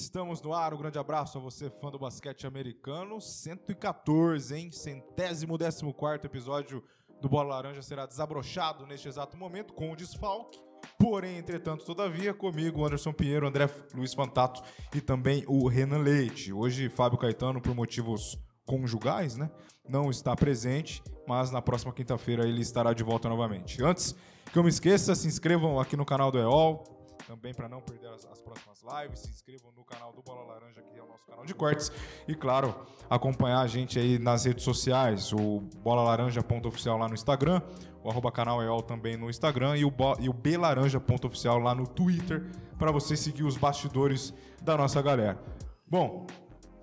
[0.00, 0.74] Estamos no ar.
[0.74, 3.18] Um grande abraço a você, fã do basquete americano.
[3.18, 4.70] 114, hein?
[4.70, 6.84] Centésimo décimo quarto episódio
[7.20, 10.60] do Bola Laranja será desabrochado neste exato momento com o desfalque.
[10.98, 14.62] Porém, entretanto, todavia, comigo, Anderson Pinheiro, André Luiz Fantato
[14.94, 16.52] e também o Renan Leite.
[16.52, 19.50] Hoje, Fábio Caetano, por motivos conjugais, né?
[19.88, 23.82] Não está presente, mas na próxima quinta-feira ele estará de volta novamente.
[23.82, 24.14] Antes
[24.52, 26.95] que eu me esqueça, se inscrevam aqui no canal do EOL,
[27.26, 29.20] também para não perder as, as, próximas lives.
[29.20, 31.90] Se inscrevam no canal do Bola Laranja, que é o nosso canal de cortes.
[32.26, 32.74] E claro,
[33.10, 37.60] acompanhar a gente aí nas redes sociais, o Bola Laranja.oficial lá no Instagram,
[38.02, 42.46] o arroba canal EOL também no Instagram e o, o Belaranja.oficial lá no Twitter,
[42.78, 44.32] para você seguir os bastidores
[44.62, 45.42] da nossa galera.
[45.88, 46.26] Bom,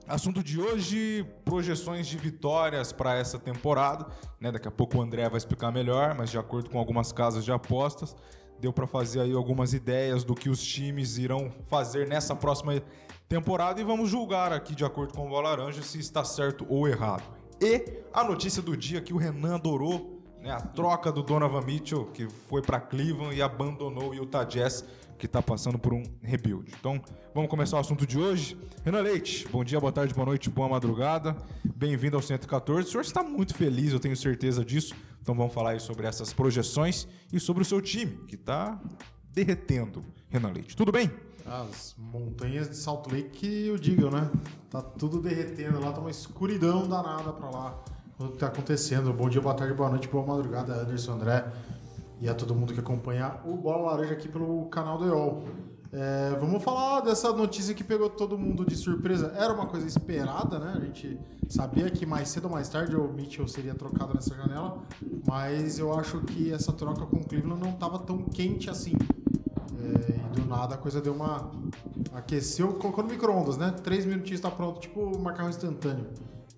[0.06, 4.06] Assunto de hoje: projeções de vitórias para essa temporada.
[4.40, 4.52] Né?
[4.52, 7.54] Daqui a pouco o André vai explicar melhor, mas de acordo com algumas casas de
[7.54, 8.14] apostas,
[8.60, 12.82] deu para fazer aí algumas ideias do que os times irão fazer nessa próxima
[13.28, 16.88] temporada e vamos julgar aqui de acordo com o Bola Laranja se está certo ou
[16.88, 17.24] errado.
[17.62, 22.06] E a notícia do dia que o Renan adorou, né, a troca do Donovan Mitchell,
[22.08, 24.86] que foi para Cleveland e abandonou o Utah Jazz
[25.24, 26.70] que está passando por um rebuild.
[26.78, 27.02] Então,
[27.34, 28.58] vamos começar o assunto de hoje.
[28.84, 31.34] Renan Leite, bom dia, boa tarde, boa noite, boa madrugada.
[31.64, 32.90] Bem-vindo ao 114.
[32.90, 34.94] O senhor está muito feliz, eu tenho certeza disso.
[35.22, 38.78] Então, vamos falar aí sobre essas projeções e sobre o seu time, que está
[39.32, 40.04] derretendo.
[40.28, 41.10] Renan Leite, tudo bem?
[41.46, 44.30] As montanhas de Salt Lake eu digo, né?
[44.70, 47.82] Tá tudo derretendo lá, tá uma escuridão danada para lá.
[48.20, 49.14] O que tá acontecendo?
[49.14, 51.50] Bom dia, boa tarde, boa noite, boa madrugada, Anderson André
[52.24, 55.44] e a todo mundo que acompanha o Bola Laranja aqui pelo canal do EOL.
[55.92, 59.34] É, vamos falar dessa notícia que pegou todo mundo de surpresa.
[59.36, 60.74] Era uma coisa esperada, né?
[60.78, 61.20] A gente
[61.50, 64.82] sabia que mais cedo ou mais tarde o Mitchell seria trocado nessa janela,
[65.28, 68.94] mas eu acho que essa troca com o Cleveland não estava tão quente assim.
[69.82, 71.52] É, e do nada a coisa deu uma.
[72.14, 73.70] aqueceu, colocou no micro-ondas, né?
[73.84, 76.08] Três minutinhos está pronto, tipo macarrão instantâneo.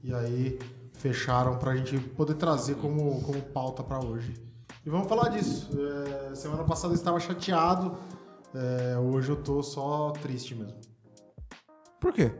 [0.03, 0.59] E aí
[0.93, 4.45] fecharam para a gente poder trazer como, como pauta para hoje.
[4.85, 5.69] E vamos falar disso.
[6.31, 7.97] É, semana passada eu estava chateado,
[8.53, 10.79] é, hoje eu tô só triste mesmo.
[11.99, 12.31] Por quê?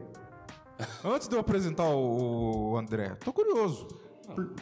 [1.04, 3.88] Antes de eu apresentar o André, tô curioso.
[4.32, 4.52] Por,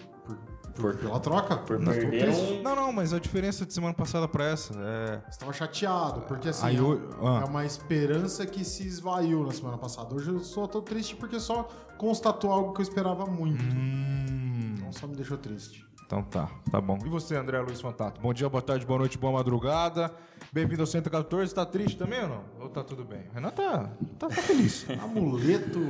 [0.75, 1.57] por, pela troca?
[1.57, 2.63] Por não, perder um...
[2.63, 5.21] não, não, mas a diferença de semana passada para essa é.
[5.25, 7.11] Você estava chateado, porque assim, Aí, eu...
[7.23, 7.43] ah.
[7.43, 10.15] é uma esperança que se esvaiu na semana passada.
[10.15, 13.63] Hoje eu só tô triste porque só constatou algo que eu esperava muito.
[13.65, 14.75] Hum.
[14.77, 15.87] Então só me deixou triste.
[16.07, 16.99] Então tá, tá bom.
[17.05, 18.21] E você, André Luiz Fantato?
[18.21, 20.13] Bom dia, boa tarde, boa noite, boa madrugada.
[20.53, 21.55] Bem-vindo ao 114.
[21.55, 22.45] Tá triste também ou não?
[22.61, 23.23] Ou tá tudo bem?
[23.33, 24.87] Renan tá, tá, tá feliz.
[25.03, 25.81] Amuleto.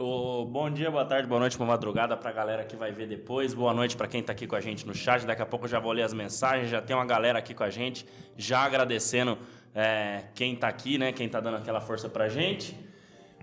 [0.00, 3.52] O, bom dia, boa tarde, boa noite, boa madrugada pra galera que vai ver depois.
[3.52, 5.26] Boa noite para quem tá aqui com a gente no chat.
[5.26, 6.70] Daqui a pouco eu já vou ler as mensagens.
[6.70, 8.06] Já tem uma galera aqui com a gente,
[8.36, 9.36] já agradecendo
[9.74, 11.10] é, quem tá aqui, né?
[11.10, 12.78] Quem tá dando aquela força pra gente.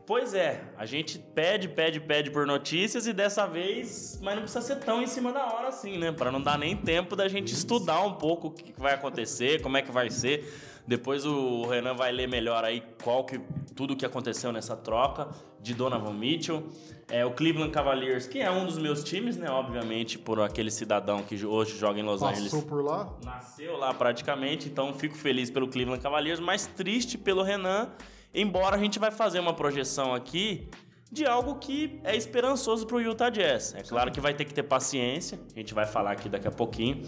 [0.08, 4.62] Pois é, a gente pede, pede, pede por notícias e dessa vez, mas não precisa
[4.62, 6.14] ser tão em cima da hora assim, né?
[6.14, 9.76] Para não dar nem tempo da gente estudar um pouco o que vai acontecer, como
[9.76, 10.46] é que vai ser.
[10.88, 13.40] Depois o Renan vai ler melhor aí qual que
[13.75, 15.29] tudo o que aconteceu nessa troca
[15.59, 16.68] de Donovan Mitchell.
[17.09, 19.50] É, o Cleveland Cavaliers, que é um dos meus times, né?
[19.50, 22.51] Obviamente, por aquele cidadão que hoje joga em Los Passou Angeles.
[22.51, 23.13] Passou por lá?
[23.23, 27.90] Nasceu lá praticamente, então fico feliz pelo Cleveland Cavaliers, mas triste pelo Renan
[28.35, 30.67] Embora a gente vai fazer uma projeção aqui
[31.09, 33.73] de algo que é esperançoso para o Utah Jazz.
[33.73, 36.52] É claro que vai ter que ter paciência, a gente vai falar aqui daqui a
[36.52, 37.02] pouquinho.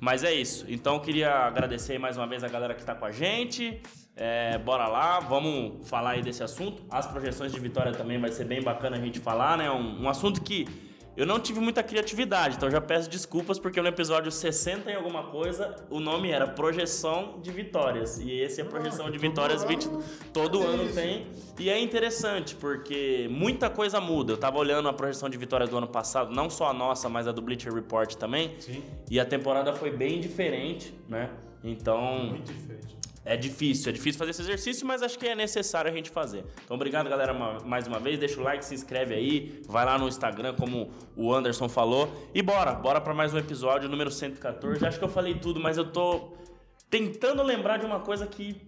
[0.00, 0.66] Mas é isso.
[0.68, 3.80] Então queria agradecer mais uma vez a galera que está com a gente.
[4.14, 6.82] É, bora lá, vamos falar aí desse assunto.
[6.90, 9.70] As projeções de vitória também vai ser bem bacana a gente falar, né?
[9.70, 10.66] Um, um assunto que
[11.16, 15.24] eu não tive muita criatividade, então já peço desculpas porque no episódio 60 e alguma
[15.24, 18.18] coisa o nome era Projeção de Vitórias.
[18.18, 21.26] E esse é a projeção ah, de vitórias todo 20 ano, todo ano tem.
[21.58, 24.32] E é interessante porque muita coisa muda.
[24.32, 27.26] Eu tava olhando a projeção de vitórias do ano passado, não só a nossa, mas
[27.26, 28.54] a do Bleacher Report também.
[28.58, 28.82] Sim.
[29.10, 31.30] E a temporada foi bem diferente, né?
[31.64, 32.26] Então.
[32.26, 32.95] Muito diferente.
[33.28, 36.44] É difícil, é difícil fazer esse exercício, mas acho que é necessário a gente fazer.
[36.64, 37.34] Então, obrigado, galera,
[37.64, 38.20] mais uma vez.
[38.20, 42.08] Deixa o like, se inscreve aí, vai lá no Instagram, como o Anderson falou.
[42.32, 44.86] E bora, bora para mais um episódio, número 114.
[44.86, 46.36] Acho que eu falei tudo, mas eu tô
[46.88, 48.62] tentando lembrar de uma coisa que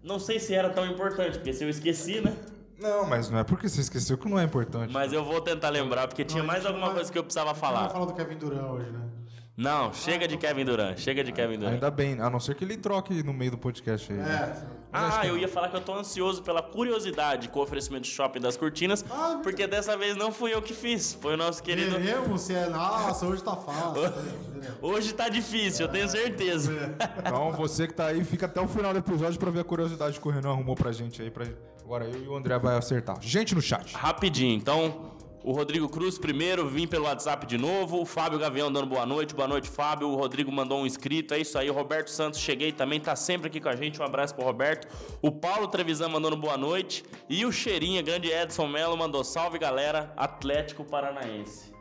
[0.00, 2.36] não sei se era tão importante, porque se eu esqueci, né?
[2.78, 4.92] Não, mas não é porque você esqueceu que não é importante.
[4.92, 7.88] Mas eu vou tentar lembrar, porque tinha mais alguma coisa que eu precisava falar.
[7.88, 9.21] Vamos falar do Kevin Durant hoje, né?
[9.54, 11.74] Não, chega de Kevin Durant, chega de Kevin Durant.
[11.74, 14.18] Ainda bem, a não ser que ele troque no meio do podcast aí.
[14.18, 14.66] Né?
[14.90, 18.10] Ah, que eu ia falar que eu tô ansioso pela curiosidade com o oferecimento de
[18.10, 21.62] shopping das cortinas, Ah, porque dessa vez não fui eu que fiz, foi o nosso
[21.62, 21.98] querido.
[21.98, 22.68] Veremos se é.
[22.68, 24.02] Nossa, hoje tá fácil.
[24.80, 26.94] Hoje tá difícil, eu tenho certeza.
[27.18, 30.20] Então, você que tá aí, fica até o final do episódio pra ver a curiosidade
[30.20, 31.30] que o Renan arrumou pra gente aí.
[31.32, 31.44] Pra...
[31.84, 33.16] Agora eu e o André vai acertar.
[33.20, 33.92] Gente no chat.
[33.94, 35.10] Rapidinho, então,
[35.44, 39.34] o Rodrigo Cruz primeiro, vim pelo WhatsApp de novo, o Fábio Gavião dando boa noite,
[39.34, 42.72] boa noite Fábio, o Rodrigo mandou um inscrito, é isso aí, o Roberto Santos cheguei
[42.72, 44.86] também, tá sempre aqui com a gente, um abraço pro Roberto,
[45.20, 50.12] o Paulo Trevisan mandando boa noite, e o Cheirinha, grande Edson Melo, mandou salve galera,
[50.16, 51.72] Atlético Paranaense.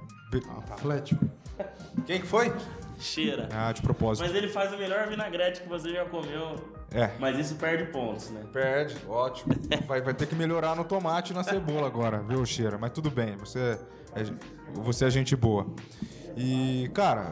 [0.70, 1.26] Atlético.
[2.06, 2.54] Quem que foi?
[3.00, 3.50] Cheira.
[3.52, 4.26] Ah, de propósito.
[4.26, 6.56] Mas ele faz o melhor vinagrete que você já comeu,
[6.94, 7.10] É.
[7.20, 8.42] mas isso perde pontos, né?
[8.52, 9.54] Perde, ótimo.
[9.88, 12.78] Vai, vai ter que melhorar no tomate e na cebola agora, viu, Cheira?
[12.78, 13.80] Mas tudo bem, você
[14.14, 14.26] é,
[14.74, 15.68] você é gente boa.
[16.36, 17.32] E, cara,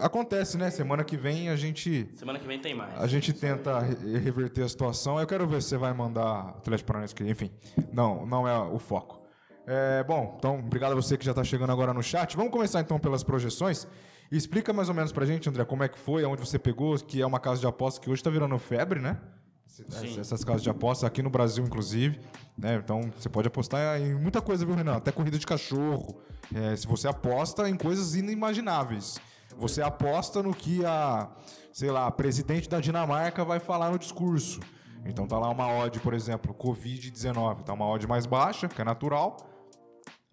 [0.00, 0.70] é, acontece, né?
[0.70, 2.98] Semana que vem a gente Semana que vem tem mais.
[2.98, 5.20] a gente tenta re- reverter a situação.
[5.20, 7.28] Eu quero ver se você vai mandar Atlético Paranaense aqui.
[7.28, 7.50] Enfim,
[7.92, 9.20] não, não é o foco.
[9.66, 12.34] É, bom, então, obrigado a você que já está chegando agora no chat.
[12.38, 13.86] Vamos começar então pelas projeções.
[14.30, 16.96] E explica mais ou menos pra gente, André, como é que foi, aonde você pegou,
[16.98, 19.18] que é uma casa de aposta que hoje está virando febre, né?
[19.66, 20.18] Sim.
[20.18, 22.20] Essas casas de aposta aqui no Brasil, inclusive.
[22.56, 22.80] Né?
[22.82, 24.96] Então, você pode apostar em muita coisa, viu, Renan?
[24.96, 26.20] Até corrida de cachorro.
[26.54, 29.18] É, se você aposta em coisas inimagináveis.
[29.56, 31.30] Você aposta no que a,
[31.72, 34.60] sei lá, a presidente da Dinamarca vai falar no discurso.
[35.04, 37.62] Então tá lá uma odd, por exemplo, Covid-19.
[37.62, 39.36] Tá uma odd mais baixa, que é natural.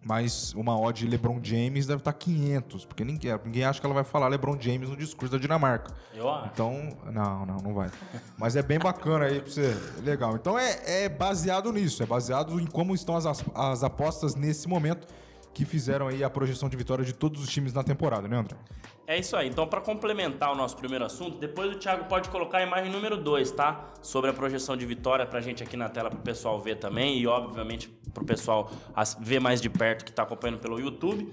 [0.06, 4.04] Mas uma odd LeBron James deve estar 500, porque ninguém, ninguém acha que ela vai
[4.04, 5.92] falar LeBron James no discurso da Dinamarca.
[6.14, 6.50] Eu acho.
[6.52, 7.90] Então, não, não, não vai.
[8.38, 9.76] Mas é bem bacana aí pra você.
[10.04, 10.36] Legal.
[10.36, 15.08] Então é, é baseado nisso, é baseado em como estão as, as apostas nesse momento
[15.56, 18.58] que fizeram aí a projeção de vitória de todos os times na temporada, né, André?
[19.06, 19.48] É isso aí.
[19.48, 23.16] Então, para complementar o nosso primeiro assunto, depois o Thiago pode colocar a imagem número
[23.16, 23.88] 2, tá?
[24.02, 27.26] Sobre a projeção de vitória pra gente aqui na tela, pro pessoal ver também e,
[27.26, 28.70] obviamente, pro pessoal
[29.18, 31.32] ver mais de perto que tá acompanhando pelo YouTube.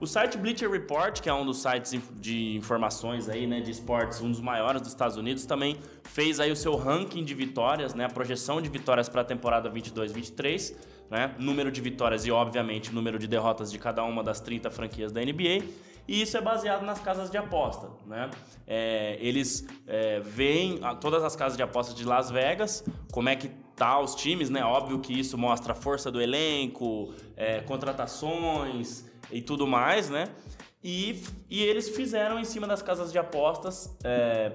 [0.00, 4.20] O site Bleacher Report, que é um dos sites de informações aí, né, de esportes,
[4.20, 8.04] um dos maiores dos Estados Unidos, também fez aí o seu ranking de vitórias, né,
[8.04, 10.76] a projeção de vitórias para a temporada 22-23,
[11.10, 15.10] né, número de vitórias e, obviamente, número de derrotas de cada uma das 30 franquias
[15.10, 15.64] da NBA.
[16.06, 18.30] E isso é baseado nas casas de aposta, né?
[18.66, 23.48] É, eles é, veem todas as casas de apostas de Las Vegas, como é que
[23.76, 24.64] tá os times, né?
[24.64, 30.28] Óbvio que isso mostra a força do elenco, é, contratações e tudo mais, né?
[30.82, 34.52] E, e eles fizeram em cima das casas de apostas, é,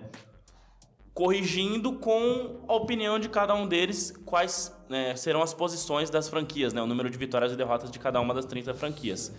[1.14, 6.74] corrigindo com a opinião de cada um deles quais né, serão as posições das franquias,
[6.74, 6.82] né?
[6.82, 9.34] O número de vitórias e derrotas de cada uma das 30 franquias.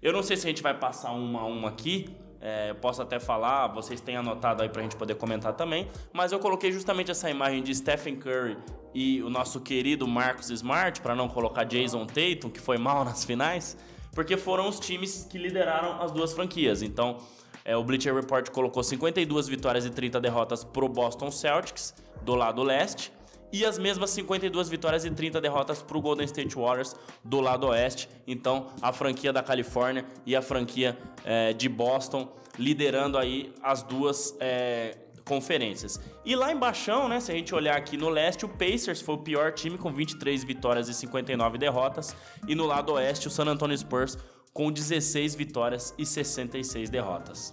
[0.00, 2.14] Eu não sei se a gente vai passar uma a uma aqui.
[2.40, 5.88] é, eu posso até falar, vocês têm anotado aí pra gente poder comentar também.
[6.12, 8.56] Mas eu coloquei justamente essa imagem de Stephen Curry
[8.94, 13.24] e o nosso querido Marcus Smart, para não colocar Jason Tatum, que foi mal nas
[13.24, 13.76] finais,
[14.16, 16.80] porque foram os times que lideraram as duas franquias.
[16.80, 17.18] Então,
[17.62, 22.62] é, o Bleacher Report colocou 52 vitórias e 30 derrotas pro Boston Celtics, do lado
[22.62, 23.12] leste,
[23.52, 28.08] e as mesmas 52 vitórias e 30 derrotas pro Golden State Warriors, do lado oeste.
[28.26, 32.26] Então, a franquia da Califórnia e a franquia é, de Boston
[32.58, 36.00] liderando aí as duas é, conferências.
[36.24, 39.18] E lá embaixo, né, se a gente olhar aqui no leste, o Pacers foi o
[39.18, 42.16] pior time com 23 vitórias e 59 derrotas,
[42.46, 44.16] e no lado oeste, o San Antonio Spurs
[44.52, 47.52] com 16 vitórias e 66 derrotas.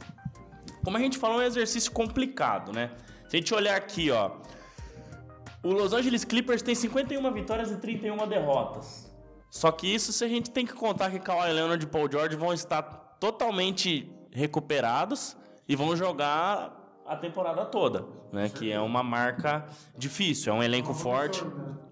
[0.86, 2.92] Como a gente falou, é um exercício complicado, né?
[3.28, 4.32] Se a gente olhar aqui, ó,
[5.64, 9.12] o Los Angeles Clippers tem 51 vitórias e 31 derrotas.
[9.50, 12.36] Só que isso se a gente tem que contar que Kawhi Leonard e Paul George
[12.36, 12.82] vão estar
[13.20, 15.36] totalmente recuperados
[15.68, 18.50] e vão jogar a temporada toda, né?
[18.50, 19.66] Que é uma marca
[19.98, 21.44] difícil, é um elenco forte.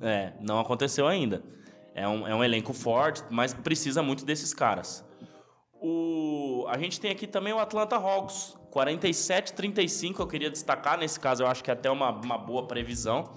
[0.01, 1.43] É, não aconteceu ainda.
[1.93, 5.05] É um, é um elenco forte, mas precisa muito desses caras.
[5.81, 10.97] O, a gente tem aqui também o Atlanta Hawks, 47-35, eu queria destacar.
[10.97, 13.33] Nesse caso, eu acho que é até uma, uma boa previsão.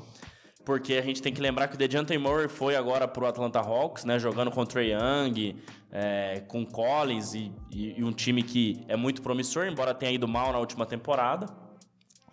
[0.64, 4.06] Porque a gente tem que lembrar que o DeJounte Murray foi agora pro Atlanta Hawks,
[4.06, 4.18] né?
[4.18, 5.56] Jogando com o Trae Young,
[5.92, 10.26] é, com Collins e, e- e um time que é muito promissor, embora tenha ido
[10.26, 11.46] mal na última temporada.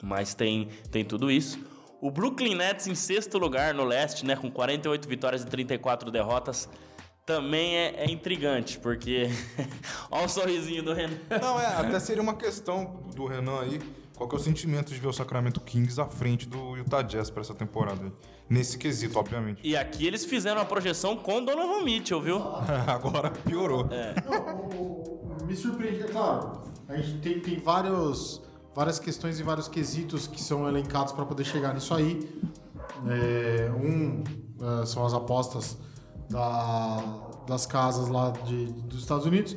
[0.04, 1.60] Mas tem, tem tudo isso.
[2.02, 4.36] O Brooklyn Nets em sexto lugar no leste, né?
[4.36, 6.68] Com 48 vitórias e 34 derrotas.
[7.26, 9.30] Também é, é intrigante, porque...
[10.10, 11.18] Olha o sorrisinho do Renan.
[11.42, 13.80] Não, é, até seria uma questão do Renan aí.
[14.18, 17.30] Qual que é o sentimento de ver o Sacramento Kings à frente do Utah Jazz
[17.30, 18.12] pra essa temporada aí?
[18.50, 19.62] Nesse quesito, obviamente.
[19.64, 22.38] E aqui eles fizeram a projeção com Donovan Mitchell, viu?
[22.88, 23.86] Agora piorou.
[23.86, 26.62] Não, o- o- o- me surpreende, é claro.
[26.90, 28.42] A gente tem, tem vários,
[28.74, 32.30] várias questões e vários quesitos que são elencados para poder chegar nisso aí.
[33.08, 34.24] É, um
[34.62, 35.78] é, são as apostas
[36.30, 37.04] da,
[37.48, 39.56] das casas lá de, dos Estados Unidos,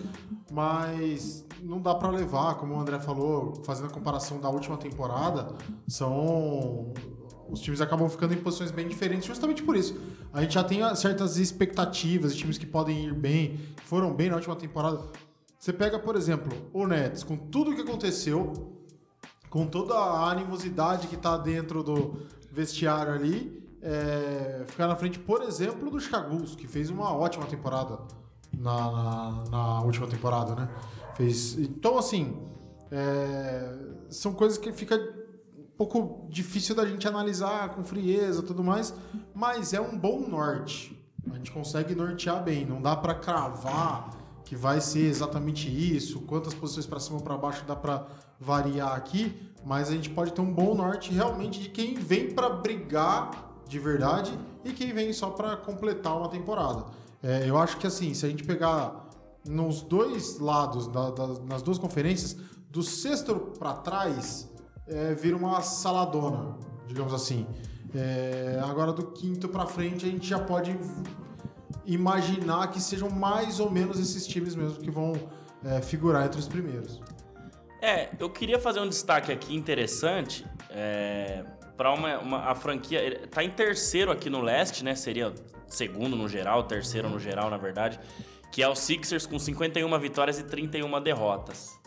[0.51, 5.55] mas não dá para levar, como o André falou, fazendo a comparação da última temporada,
[5.87, 6.93] são
[7.49, 10.01] os times acabam ficando em posições bem diferentes justamente por isso.
[10.33, 14.37] A gente já tem certas expectativas de times que podem ir bem, foram bem na
[14.37, 15.01] última temporada.
[15.59, 18.74] Você pega, por exemplo, o Nets, com tudo que aconteceu,
[19.55, 22.17] com toda a animosidade que está dentro do
[22.51, 27.47] vestiário ali, é, ficar na frente, por exemplo, do Chicago Bulls, que fez uma ótima
[27.47, 28.01] temporada
[28.53, 30.69] na, na, na última temporada, né?
[31.15, 32.37] Fez, então, assim,
[32.91, 33.79] é,
[34.11, 34.97] são coisas que fica
[35.57, 38.93] um pouco difícil da gente analisar com frieza tudo mais,
[39.33, 41.01] mas é um bom norte.
[41.31, 44.11] A gente consegue nortear bem, não dá para cravar
[44.45, 48.07] que vai ser exatamente isso, quantas posições para cima ou para baixo dá para
[48.39, 49.35] variar aqui,
[49.65, 53.79] mas a gente pode ter um bom norte realmente de quem vem para brigar de
[53.79, 56.85] verdade e quem vem só para completar uma temporada.
[57.23, 59.09] É, eu acho que assim, se a gente pegar
[59.47, 62.37] nos dois lados, da, da, nas duas conferências,
[62.71, 64.51] do sexto para trás,
[64.87, 67.47] é, vira uma saladona, digamos assim.
[67.95, 70.77] É, agora do quinto para frente a gente já pode
[71.85, 75.13] imaginar que sejam mais ou menos esses times mesmo que vão
[75.65, 77.01] é, figurar entre os primeiros.
[77.81, 81.45] É, eu queria fazer um destaque aqui interessante é,
[81.77, 83.29] para uma, uma, a franquia.
[83.31, 84.95] Tá em terceiro aqui no leste, né?
[84.95, 85.35] Seria
[85.67, 88.01] segundo no geral, terceiro no geral, na verdade.
[88.51, 91.79] Que é o Sixers com 51 vitórias e 31 derrotas.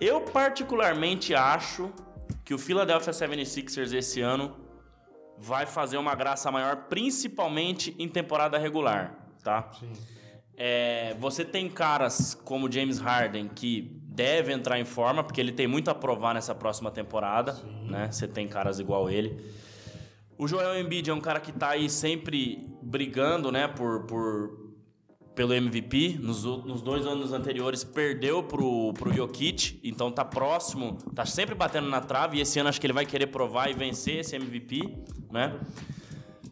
[0.00, 1.90] Eu particularmente acho
[2.44, 4.63] que o Philadelphia 76ers esse ano
[5.38, 9.70] vai fazer uma graça maior, principalmente em temporada regular, tá?
[9.78, 9.92] Sim.
[10.56, 15.66] É, você tem caras como James Harden que deve entrar em forma, porque ele tem
[15.66, 17.90] muito a provar nessa próxima temporada, Sim.
[17.90, 18.10] né?
[18.10, 19.52] Você tem caras igual ele.
[20.38, 24.63] O Joel Embiid é um cara que está aí sempre brigando, né, por, por
[25.34, 26.18] pelo MVP.
[26.20, 31.88] Nos, nos dois anos anteriores perdeu pro, pro Jokic, então tá próximo, tá sempre batendo
[31.88, 32.38] na trave.
[32.38, 34.96] E esse ano acho que ele vai querer provar e vencer esse MVP,
[35.30, 35.58] né?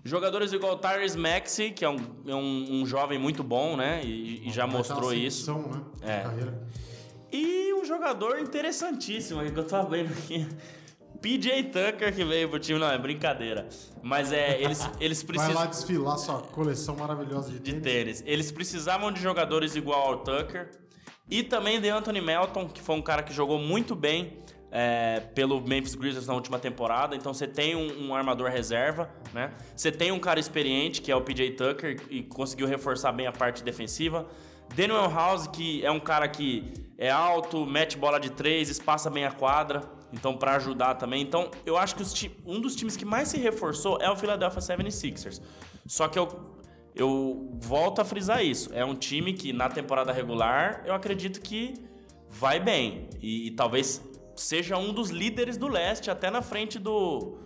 [0.04, 1.96] Jogadores igual o Tyrese Maxey, que é um,
[2.26, 4.02] é um, um jovem muito bom, né?
[4.04, 5.52] E, e já mostrou isso.
[5.52, 5.82] Né?
[6.02, 6.72] É.
[7.32, 10.46] E um jogador interessantíssimo que eu tô vendo aqui.
[11.22, 13.68] PJ Tucker que veio pro time, não, é brincadeira.
[14.02, 15.54] Mas é, eles, eles precisam.
[15.54, 17.82] Vai lá desfilar sua coleção maravilhosa de, de tênis.
[17.82, 18.24] tênis.
[18.26, 20.68] Eles precisavam de jogadores igual ao Tucker.
[21.30, 25.60] E também de Anthony Melton, que foi um cara que jogou muito bem é, pelo
[25.60, 27.14] Memphis Grizzlies na última temporada.
[27.14, 29.52] Então você tem um, um, armador reserva, né?
[29.76, 33.32] Você tem um cara experiente, que é o PJ Tucker, e conseguiu reforçar bem a
[33.32, 34.26] parte defensiva.
[34.74, 39.24] Daniel House, que é um cara que é alto, mete bola de três, espaça bem
[39.24, 39.82] a quadra.
[40.12, 41.22] Então, para ajudar também.
[41.22, 45.40] Então, eu acho que um dos times que mais se reforçou é o Philadelphia 76ers.
[45.86, 46.58] Só que eu,
[46.94, 48.70] eu volto a frisar isso.
[48.74, 51.74] É um time que, na temporada regular, eu acredito que
[52.28, 53.08] vai bem.
[53.20, 54.02] E, e talvez
[54.36, 57.38] seja um dos líderes do leste, até na frente do,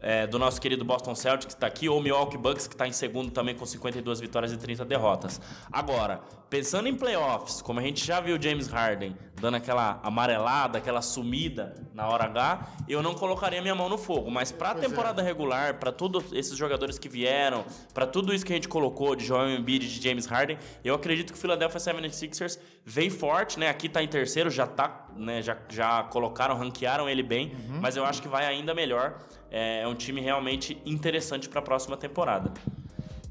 [0.00, 2.92] é, do nosso querido Boston Celtics, que está aqui, ou Milwaukee Bucks, que está em
[2.92, 5.40] segundo também com 52 vitórias e 30 derrotas.
[5.70, 11.02] Agora, pensando em playoffs, como a gente já viu James Harden dando aquela amarelada, aquela
[11.02, 14.30] sumida na hora H, eu não colocaria minha mão no fogo.
[14.30, 14.80] Mas para a é.
[14.80, 15.24] temporada é.
[15.24, 19.24] regular, para todos esses jogadores que vieram, para tudo isso que a gente colocou de
[19.24, 23.68] Joel Embiid, de James Harden, eu acredito que o Philadelphia 76ers vem forte, né?
[23.68, 25.42] Aqui está em terceiro, já tá, né?
[25.42, 27.80] Já, já colocaram, ranquearam ele bem, uhum.
[27.80, 29.18] mas eu acho que vai ainda melhor.
[29.56, 32.52] É, é um time realmente interessante para a próxima temporada.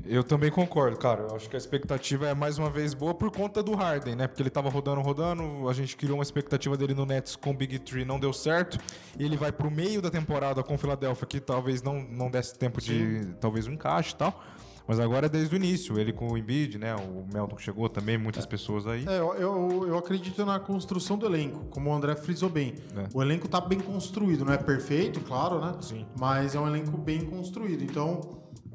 [0.08, 1.22] Eu também concordo, cara.
[1.22, 4.28] Eu acho que a expectativa é mais uma vez boa por conta do Harden, né?
[4.28, 5.70] Porque ele tava rodando, rodando.
[5.70, 8.80] A gente criou uma expectativa dele no Nets com o Big Tree, não deu certo.
[9.20, 12.58] E ele vai pro meio da temporada com o Philadelphia, que talvez não, não desse
[12.58, 13.24] tempo de.
[13.24, 13.36] Sim.
[13.40, 14.44] talvez um encaixe e tal.
[14.88, 16.96] Mas agora é desde o início, ele com o Embiid, né?
[16.96, 19.06] O Melton que chegou também, muitas pessoas aí.
[19.08, 22.76] É, eu, eu acredito na construção do elenco, como o André frisou bem.
[22.96, 23.08] É.
[23.14, 25.76] O elenco tá bem construído, não é perfeito, claro, né?
[25.82, 26.06] Sim.
[26.20, 27.84] Mas é um elenco bem construído.
[27.84, 28.22] Então,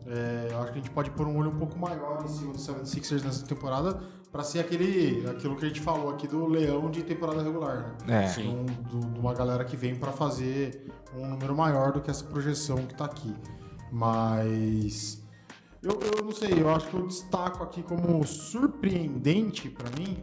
[0.07, 2.53] é, eu acho que a gente pode pôr um olho um pouco maior em cima
[2.53, 4.01] do 76ers nessa temporada
[4.33, 8.25] para ser aquele, aquilo que a gente falou aqui do leão de temporada regular, né?
[8.25, 8.29] É.
[8.29, 8.67] Sim.
[8.89, 10.87] de uma galera que vem para fazer
[11.17, 13.35] um número maior do que essa projeção que tá aqui.
[13.93, 15.20] Mas
[15.83, 20.23] eu, eu não sei, eu acho que eu destaco aqui como surpreendente para mim.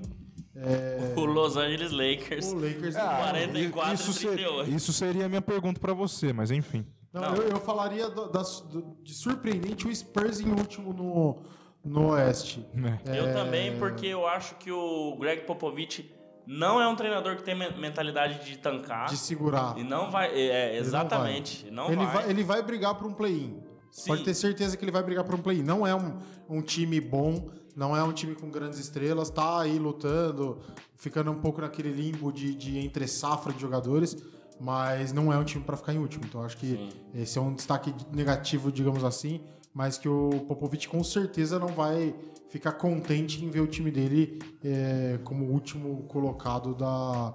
[0.55, 1.13] É...
[1.15, 2.51] O Los Angeles Lakers.
[2.51, 6.85] O Lakers ah, 44 isso, ser, isso seria a minha pergunta para você, mas enfim.
[7.13, 7.35] Não, não.
[7.35, 11.43] Eu, eu, falaria do, do, de surpreendente o Spurs em último no,
[11.83, 12.65] no Oeste.
[13.05, 13.19] É.
[13.19, 16.11] Eu também, porque eu acho que o Greg Popovich
[16.45, 19.07] não é um treinador que tem mentalidade de tancar.
[19.07, 19.77] De segurar.
[19.77, 20.29] E não vai.
[20.33, 21.69] É, exatamente.
[21.69, 21.95] Não vai.
[21.95, 22.21] Não ele, vai.
[22.23, 22.29] vai.
[22.31, 23.66] ele vai brigar para um play-in.
[23.98, 24.10] Sim.
[24.10, 25.63] pode ter certeza que ele vai brigar por um play-in.
[25.63, 29.80] Não é um, um time bom, não é um time com grandes estrelas, tá aí
[29.80, 30.60] lutando,
[30.96, 34.16] ficando um pouco naquele limbo de, de entre safra de jogadores,
[34.60, 36.25] mas não é um time para ficar em último.
[36.25, 36.89] Então acho que Sim.
[37.16, 39.42] esse é um destaque negativo, digamos assim,
[39.74, 42.16] mas que o Popovich com certeza não vai
[42.50, 47.34] ficar contente em ver o time dele é, como último colocado da,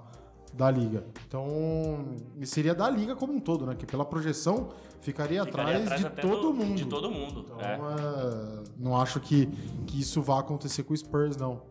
[0.53, 1.03] da liga.
[1.27, 2.05] Então,
[2.39, 3.75] e seria da liga como um todo, né?
[3.75, 4.69] Que pela projeção
[5.01, 6.75] ficaria, Ficaria atrás, de até todo do- mundo.
[6.75, 7.41] De todo mundo.
[7.45, 7.73] Então, é.
[7.73, 9.47] é, não acho que,
[9.87, 11.61] que isso vá acontecer com o Spurs, não.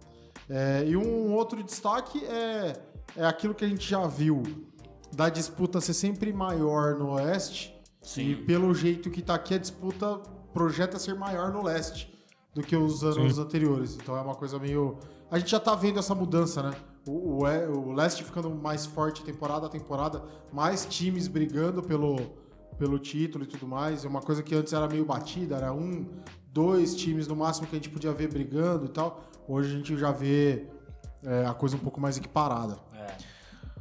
[0.51, 2.73] É, e um outro destaque é,
[3.17, 4.43] é aquilo que a gente já viu
[5.15, 7.73] da disputa ser sempre maior no Oeste.
[8.01, 8.31] Sim.
[8.31, 10.19] E pelo jeito que tá aqui, a disputa
[10.53, 12.13] projeta ser maior no Leste
[12.53, 13.95] do que os anos anteriores.
[13.95, 14.99] Então é uma coisa meio.
[15.31, 16.73] A gente já tá vendo essa mudança, né?
[17.07, 22.17] O, o, é- o Leste ficando mais forte temporada a temporada, mais times brigando pelo,
[22.79, 24.05] pelo título e tudo mais.
[24.05, 26.07] É uma coisa que antes era meio batida, era um,
[26.53, 29.21] dois times no máximo que a gente podia ver brigando e tal.
[29.49, 30.67] Hoje a gente já vê
[31.25, 32.79] é, a coisa um pouco mais equiparada.
[32.95, 33.17] É.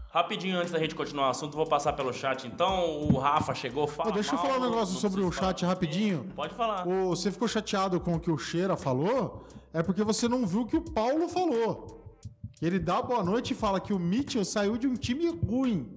[0.10, 2.46] Rapidinho antes da gente continuar o assunto, vou passar pelo chat.
[2.46, 4.10] Então, o Rafa chegou, fala.
[4.10, 5.74] Ô, deixa eu falar um negócio sobre o chat falar.
[5.74, 6.26] rapidinho.
[6.36, 6.86] Pode falar.
[6.88, 9.46] Ô, você ficou chateado com o que o Cheira falou?
[9.72, 12.01] É porque você não viu o que o Paulo falou.
[12.62, 15.90] Ele dá boa noite e fala que o Mitchell saiu de um time ruim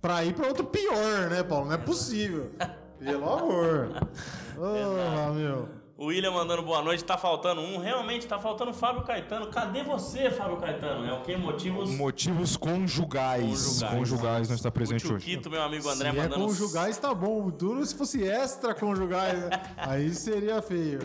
[0.00, 1.66] pra ir pra outro pior, né, Paulo?
[1.66, 2.50] Não é possível.
[2.98, 3.90] Pelo amor.
[4.58, 5.68] Ah, meu.
[5.98, 7.78] O William mandando boa noite, tá faltando um.
[7.78, 9.46] Realmente, tá faltando o Fábio Caetano.
[9.48, 11.06] Cadê você, Fábio Caetano?
[11.06, 11.36] É o quê?
[11.36, 11.90] Motivos.
[11.90, 13.42] Motivos conjugais.
[13.82, 13.94] Conjugais.
[13.94, 15.20] Conjugais, não está O presente hoje.
[15.24, 16.44] Chuquito, meu amigo André, Se é mandando.
[16.46, 17.46] conjugais, tá bom.
[17.46, 19.50] O duro se fosse extra conjugais, né?
[19.76, 21.00] Aí seria feio.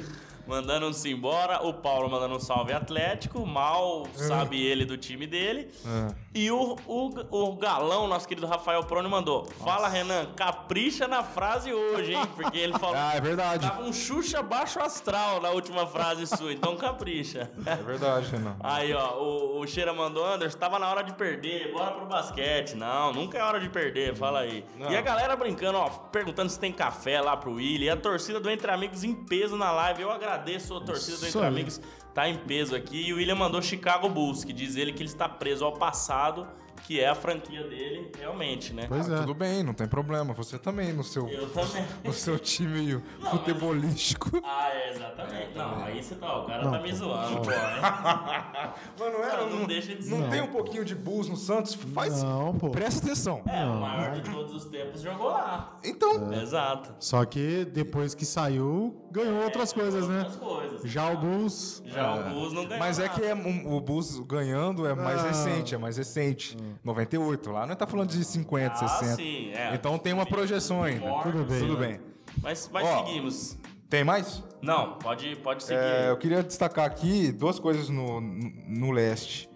[0.48, 5.70] Mandando-se embora, o Paulo mandando um salve Atlético, mal sabe ele do time dele.
[5.86, 6.31] É.
[6.34, 11.74] E o, o, o galão, nosso querido Rafael Prone, mandou: Fala, Renan, capricha na frase
[11.74, 12.26] hoje, hein?
[12.36, 12.96] Porque ele falou.
[12.96, 13.68] Ah, é verdade.
[13.68, 17.52] Tava um Xuxa baixo astral na última frase sua, então capricha.
[17.66, 18.56] É verdade, Renan.
[18.62, 22.76] Aí, ó, o, o Cheira mandou, Anderson, tava na hora de perder, bora pro basquete.
[22.76, 24.64] Não, nunca é hora de perder, fala aí.
[24.78, 24.90] Não.
[24.90, 27.86] E a galera brincando, ó, perguntando se tem café lá pro Willi.
[27.86, 30.04] E a torcida do Entre Amigos em peso na live.
[30.04, 31.48] Eu agradeço a torcida do Isso Entre aí.
[31.48, 31.82] Amigos,
[32.14, 33.08] tá em peso aqui.
[33.08, 36.48] E o William mandou Chicago Bulls, que diz ele que ele está preso ao passado,
[36.92, 38.86] que é a franquia dele, realmente, né?
[38.86, 39.16] Pois é.
[39.16, 40.34] Tudo bem, não tem problema.
[40.34, 41.86] Você também, no seu, Eu também.
[42.04, 44.30] no seu time futebolístico.
[44.44, 45.56] Ah, é, exatamente.
[45.58, 47.50] Não, aí você tá, o cara Não, tá me zoando, pô.
[47.50, 47.56] né?
[49.00, 51.76] Mano, é, Não, não, não deixa de não tem um pouquinho de Bulls no Santos?
[51.76, 52.22] Faz.
[52.22, 52.72] Não, pô.
[52.72, 53.42] Presta atenção.
[53.48, 55.80] É, o maior de todos os tempos jogou lá.
[55.86, 56.94] Então, Exato.
[57.00, 60.20] Só que depois que saiu, ganhou outras coisas, né?
[60.20, 60.92] Outras coisas.
[60.92, 61.82] Já o Bulls.
[61.86, 63.18] Já o Bulls não ganhou mas é nada.
[63.18, 65.28] que é, o Bulls ganhando é mais Ah.
[65.28, 66.58] recente, é mais recente.
[66.84, 67.52] 98.
[67.52, 69.16] Lá não tá falando de 50, Ah, 60.
[69.16, 69.74] sim, é.
[69.76, 71.06] Então tem uma projeção ainda.
[71.08, 71.60] Mortos, Tudo bem.
[71.60, 71.88] Tudo né?
[71.88, 72.00] bem.
[72.42, 73.58] Mas, mas Ó, seguimos.
[73.90, 74.44] Tem mais?
[74.62, 75.80] Não, pode, pode seguir.
[75.80, 79.50] É, eu queria destacar aqui duas coisas no, no, no leste.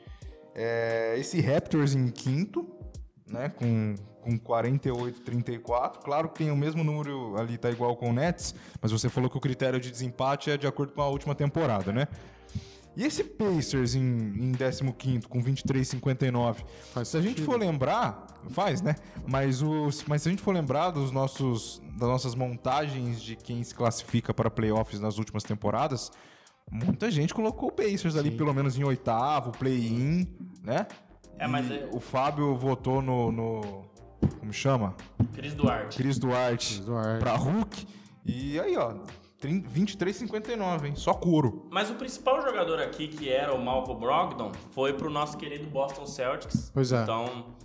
[0.54, 2.68] É, esse Raptors em quinto,
[3.28, 6.02] né, com, com 48, 34.
[6.02, 9.30] Claro que tem o mesmo número ali, tá igual com o Nets, mas você falou
[9.30, 12.08] que o critério de desempate é de acordo com a última temporada, né?
[12.98, 16.58] E esse Pacers em, em 15 com 23,59?
[16.94, 17.46] Faz Se a gente sentido.
[17.46, 18.96] for lembrar, faz, né?
[19.28, 23.62] Mas, os, mas se a gente for lembrar dos nossos, das nossas montagens de quem
[23.64, 26.12] se classifica para playoffs nas últimas temporadas,
[26.72, 30.28] muita gente colocou o Pacers ali pelo menos em oitavo, play-in,
[30.64, 30.88] né?
[31.38, 33.86] É, mas E é- o Fábio votou no, no-
[34.40, 34.96] como chama?
[35.34, 35.98] Cris Duarte.
[35.98, 37.20] Cris Duarte, Cris Duarte.
[37.20, 37.86] para Hulk.
[38.26, 39.04] E aí, ó, 30
[39.48, 40.96] 23,59, hein?
[40.96, 41.68] Só couro.
[41.72, 46.06] Mas o principal jogador aqui, que era o Malcolm Brogdon, foi pro nosso querido Boston
[46.06, 46.72] Celtics.
[46.74, 47.04] Pois é.
[47.04, 47.56] Então,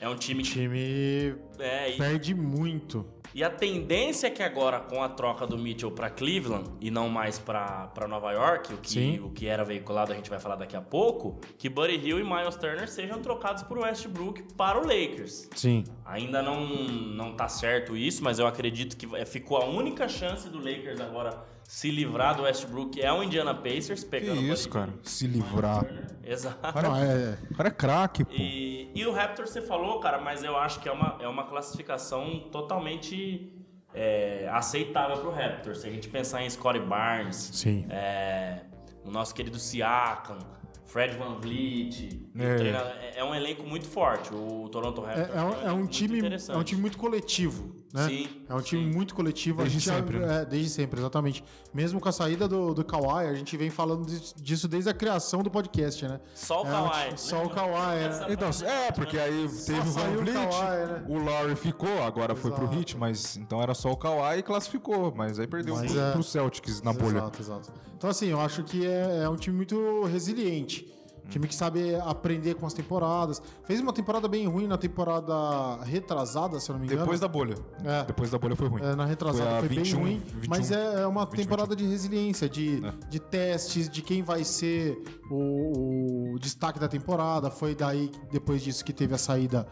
[0.00, 0.52] é um time O que...
[0.52, 3.06] time É, e, perde muito.
[3.34, 7.08] E a tendência é que agora, com a troca do Mitchell pra Cleveland, e não
[7.08, 9.18] mais pra Nova York, o que, Sim.
[9.18, 12.24] o que era veiculado a gente vai falar daqui a pouco, que Buddy Hill e
[12.24, 15.48] Miles Turner sejam trocados por Westbrook para o Lakers.
[15.56, 15.82] Sim.
[16.04, 20.48] Ainda não, não tá certo isso, mas eu acredito que vai- ficou a única chance
[20.48, 24.68] do Lakers agora se livrar do Westbrook é o Indiana Pacers, Que pegando o isso,
[24.68, 24.92] cara?
[25.02, 25.84] Se livrar.
[26.22, 26.72] Exato.
[26.72, 28.32] Cara, é, O cara é craque, pô.
[28.32, 31.44] E, e o Raptors você falou, cara, mas eu acho que é uma, é uma
[31.44, 33.52] classificação totalmente
[33.92, 35.78] é, aceitável pro Raptors.
[35.78, 37.86] Se a gente pensar em Scottie Barnes, sim.
[37.90, 38.60] é,
[39.04, 40.38] o nosso querido Siakam,
[40.86, 42.56] Fred Van Vliet, É.
[42.56, 45.30] treina- é, é um elenco muito forte, o Toronto É, Raptors.
[45.36, 47.83] é um, elenco é um time, é um time muito coletivo.
[47.94, 48.08] Né?
[48.08, 48.90] Sim, É um time sim.
[48.94, 49.60] muito coletivo.
[49.60, 50.42] a Desde sempre, né?
[50.42, 51.44] é, desde sempre, exatamente.
[51.72, 54.92] Mesmo com a saída do, do Kawhi, a gente vem falando dis- disso desde a
[54.92, 56.20] criação do podcast, né?
[56.34, 57.12] Só o É, Kawhi.
[57.16, 58.32] Só o Kawhi, Essa é.
[58.32, 61.04] Então, é, porque aí teve o Van o Vliet, Kawhi, né?
[61.08, 62.78] o Lowry ficou, agora foi pro Exato.
[62.78, 66.12] Heat, mas então era só o Kawhi e classificou, mas aí perdeu Mas pro, é-
[66.12, 67.18] pro Celtics na bolha.
[67.18, 67.72] Exato, exato.
[67.96, 70.92] Então, assim, eu acho que é, é um time muito resiliente.
[71.28, 73.40] Time que sabe aprender com as temporadas.
[73.64, 77.00] Fez uma temporada bem ruim na temporada retrasada, se eu não me engano.
[77.00, 77.54] Depois da bolha.
[77.84, 78.04] É.
[78.04, 78.82] Depois da bolha foi ruim.
[78.82, 81.74] É, na retrasada Foi foi, 21, bem ruim, 21, mas é, é uma 20, temporada
[81.74, 82.92] de resiliência, de, É.
[83.08, 87.50] de testes, de quem vai ser o, o destaque da temporada.
[87.50, 89.66] Foi daí, depois disso, que teve a saída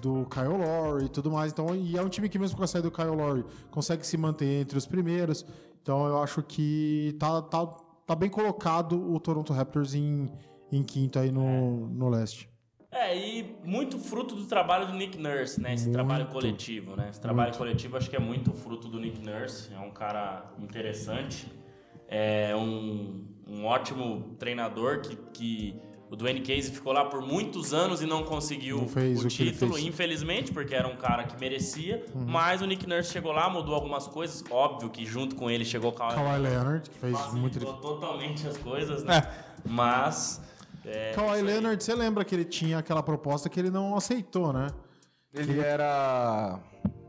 [0.00, 1.52] do Kyle Lowry e tudo mais.
[1.52, 4.16] Então, e é um time que mesmo com a saída do Kyle Lowry consegue se
[4.16, 5.44] manter entre os primeiros.
[5.82, 7.66] Então eu acho que tá, tá,
[8.06, 10.30] tá bem colocado o Toronto Raptors em,
[10.76, 12.48] em quinto aí no, no leste.
[12.90, 15.74] É, e muito fruto do trabalho do Nick Nurse, né?
[15.74, 17.08] Esse trabalho coletivo, né?
[17.10, 19.74] Esse trabalho coletivo acho que é muito fruto do Nick Nurse.
[19.74, 21.50] É um cara interessante.
[22.06, 28.00] É um, um ótimo treinador que, que o Dwayne Casey ficou lá por muitos anos
[28.00, 29.72] e não conseguiu Não o o título.
[29.72, 29.78] Uhum.
[29.80, 32.04] infelizmente, porque era um cara que merecia.
[32.14, 34.44] Mas o Nick Nurse chegou lá, mudou algumas coisas.
[34.48, 38.56] Óbvio que junto com ele chegou o Kawhi Kawhi Leonard, que fez muito totalmente as
[38.56, 39.28] coisas, né?
[39.64, 40.40] Mas...
[40.84, 41.40] É, Kawhi.
[41.42, 44.68] Leonard, você lembra que ele tinha aquela proposta que ele não aceitou, né?
[45.32, 46.58] Ele era.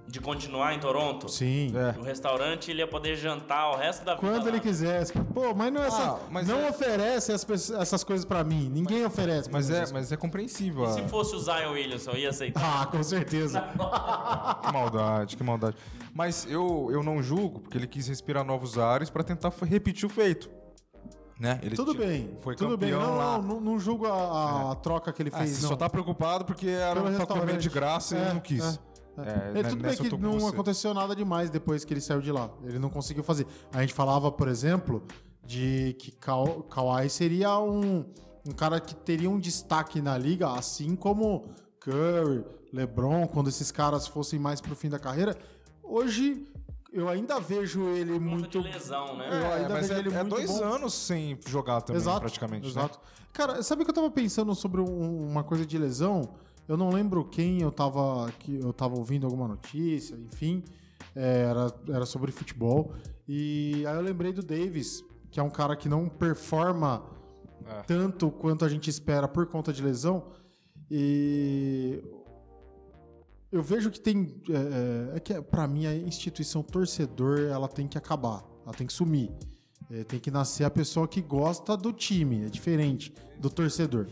[0.07, 1.27] De continuar em Toronto?
[1.27, 1.73] Sim.
[1.75, 1.91] É.
[1.93, 4.25] No restaurante ele ia poder jantar o resto da vida.
[4.25, 4.49] Quando lá.
[4.49, 5.11] ele quisesse.
[5.33, 8.69] Pô, mas não, é essa, Ah, mas não é- oferece pessoas- essas coisas pra mim.
[8.71, 9.49] Ninguém oferece.
[9.49, 10.85] pra Mas é, mas é compreensível.
[10.85, 12.61] E se fosse o Zion Williamson, ia aceitar?
[12.63, 13.61] Ah, com certeza.
[14.65, 15.75] Que maldade, que maldade.
[16.13, 20.09] Mas eu, eu não julgo, porque ele quis respirar novos ares pra tentar repetir o
[20.09, 20.49] feito.
[21.39, 21.59] Né?
[21.61, 22.37] Ele Tudo bem.
[22.41, 22.91] Foi tudo bem.
[22.91, 23.37] Não, lá.
[23.37, 25.51] não, não, não julgo a, a troca que ele Ah, fez.
[25.51, 25.69] você não.
[25.69, 27.61] só tá preocupado porque era Pelo comer restaurante.
[27.61, 28.63] de graça e É, ele não quis.
[28.63, 28.79] é,
[29.17, 30.53] É, É, né, tudo bem nessa eu que não você.
[30.53, 32.49] aconteceu nada demais depois que ele saiu de lá.
[32.63, 33.45] Ele não conseguiu fazer.
[33.73, 35.03] A gente falava, por exemplo,
[35.45, 36.33] de que Ka-
[36.69, 38.05] Kawhi seria um,
[38.47, 41.45] um cara que teria um destaque na liga, assim como
[41.81, 45.37] Curry, LeBron, quando esses caras fossem mais pro fim da carreira.
[45.83, 46.45] Hoje
[46.95, 48.49] eu ainda vejo ele conta muito.
[48.49, 49.27] de lesão, né?
[49.27, 50.63] Eu É, ainda mas vejo é, ele é muito dois bom.
[50.63, 52.63] anos sem jogar também, exato, praticamente.
[52.63, 52.69] né?
[52.69, 52.99] Exato.
[53.33, 56.35] Cara, sabe que eu tava pensando sobre um- uma coisa de lesão?
[56.67, 60.63] Eu não lembro quem eu tava, que eu tava ouvindo alguma notícia, enfim.
[61.15, 62.91] é, era, era sobre futebol.
[63.27, 67.03] E aí eu lembrei do Davis, que é um cara que não performa
[67.65, 67.81] É.
[67.83, 70.23] tanto quanto a gente espera por conta de lesão.
[70.91, 72.03] E
[73.51, 74.41] eu vejo que tem.
[74.49, 78.87] É, é, é que para mim a instituição torcedor ela tem que acabar, ela tem
[78.87, 79.31] que sumir.
[79.89, 84.07] É, tem que nascer a pessoa que gosta do time, é diferente do torcedor.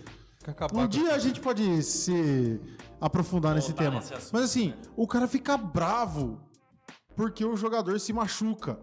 [0.73, 2.59] Um dia a gente pode se
[2.99, 3.99] aprofundar nesse tema.
[3.99, 4.77] assunto, Mas assim, né?
[4.95, 6.39] o cara fica bravo
[7.15, 8.79] porque o jogador se machuca.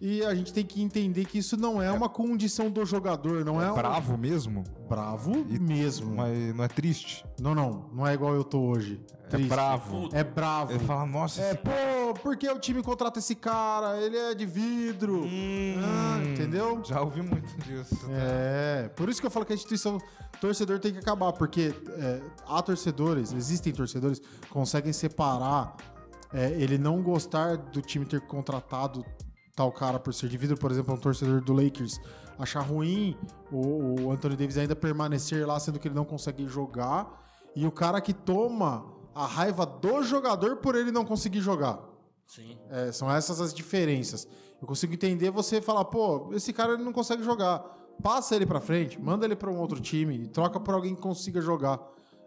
[0.00, 3.60] E a gente tem que entender que isso não é, uma condição do jogador, não
[3.60, 6.14] é, É um- bravo mesmo, bravo mesmo.
[6.16, 7.22] mas não é triste.
[7.38, 8.98] Não, não, não é igual eu tô hoje.
[9.26, 9.48] É Triste.
[9.48, 10.08] bravo.
[10.12, 10.72] É bravo.
[10.72, 11.70] Ele fala, nossa, É, pô,
[12.22, 14.00] por que o time contrata esse cara?
[14.00, 15.22] Ele é de vidro.
[15.22, 16.80] Hum, Ah, entendeu?
[16.82, 17.94] Já ouvi muito disso.
[18.10, 19.98] É, por isso que eu falo que a instituição
[20.40, 25.76] torcedor tem que acabar, porque é, há torcedores, existem torcedores que conseguem separar
[26.32, 29.04] é, ele não gostar do time ter contratado
[29.60, 32.00] tal cara por ser de vidro, por exemplo, um torcedor do Lakers
[32.38, 33.14] achar ruim
[33.52, 37.22] o, o Anthony Davis ainda permanecer lá, sendo que ele não consegue jogar,
[37.54, 41.78] e o cara que toma a raiva do jogador por ele não conseguir jogar.
[42.26, 42.56] Sim.
[42.70, 44.26] É, são essas as diferenças.
[44.62, 47.58] Eu consigo entender você falar, pô, esse cara ele não consegue jogar.
[48.02, 51.02] Passa ele pra frente, manda ele pra um outro time e troca por alguém que
[51.02, 51.78] consiga jogar.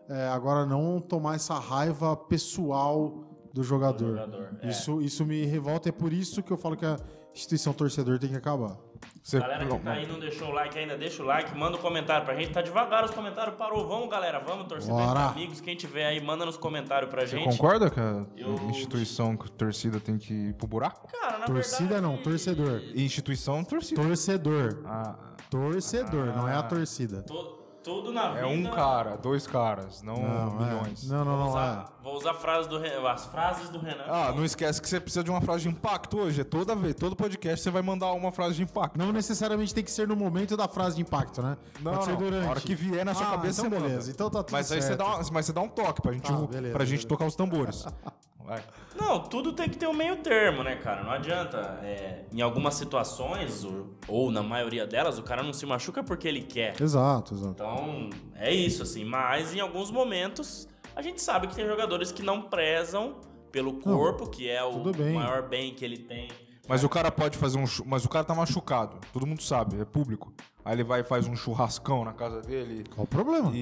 [0.07, 4.17] É, agora não tomar essa raiva pessoal do jogador.
[4.17, 4.69] jogador, é.
[4.69, 6.97] Isso, isso me revolta, é por isso que eu falo que a
[7.33, 8.77] instituição torcedor tem que acabar.
[9.21, 11.81] Você, Galera que tá aí não deixou o like ainda, deixa o like, manda um
[11.81, 12.51] comentário pra gente.
[12.51, 13.87] Tá devagar os comentários, parou.
[13.87, 15.25] Vamos, galera, vamos, torcedores, Bora.
[15.27, 17.57] amigos, quem tiver aí, manda nos comentários pra Você gente.
[17.57, 21.07] concorda que a Eu- instituição que torcida tem que ir pro buraco?
[21.11, 22.81] Cara, na Torcida verdade, não, torcedor.
[22.95, 24.01] Instituição, torcida.
[24.01, 24.81] Torcedor.
[24.85, 25.15] Ah,
[25.49, 26.63] Torcedor, não é a Ah.
[26.63, 27.21] torcida.
[27.23, 28.39] to- tudo na vida.
[28.41, 30.65] é um cara, dois caras, não, Não, é.
[30.65, 31.07] milhões.
[31.09, 31.49] Não, não, Vou não é.
[31.49, 34.03] usar, vou usar frase do Renan- as frases do Renan.
[34.07, 36.41] Ah, não esquece que você precisa de uma frase de impacto hoje.
[36.41, 38.97] É toda vez, todo podcast você vai mandar uma frase de impacto.
[38.97, 41.57] Não necessariamente tem que ser no momento da frase de impacto, né?
[41.81, 42.17] Não, Pode ser não.
[42.19, 42.47] durante.
[42.47, 43.87] A hora que vier na sua Ah, cabeça, então você manda.
[43.89, 44.11] beleza.
[44.11, 44.99] Então tá tudo Mas aí você certo.
[44.99, 47.07] dá, uma, mas você dá um toque pra gente, Tá, beleza, pra gente beleza.
[47.07, 47.85] tocar os tambores.
[48.45, 48.63] Vai.
[48.99, 51.03] Não, tudo tem que ter um meio termo, né, cara?
[51.03, 51.79] Não adianta.
[51.83, 56.27] é, em algumas situações, ou, ou na maioria delas, o cara não se machuca porque
[56.27, 56.79] ele quer.
[56.81, 57.51] Exato, exato.
[57.53, 59.05] Então, é isso, assim.
[59.05, 63.15] Mas em alguns momentos, a gente sabe que tem jogadores que não prezam
[63.51, 65.13] pelo corpo, que é o bem.
[65.13, 66.29] maior bem que ele tem.
[66.67, 67.65] Mas o cara pode fazer um.
[67.85, 68.97] Mas o cara tá machucado.
[69.11, 70.33] Todo mundo sabe, é público.
[70.63, 72.85] Aí ele vai e faz um churrascão na casa dele.
[72.95, 73.51] Qual o problema?
[73.53, 73.57] E.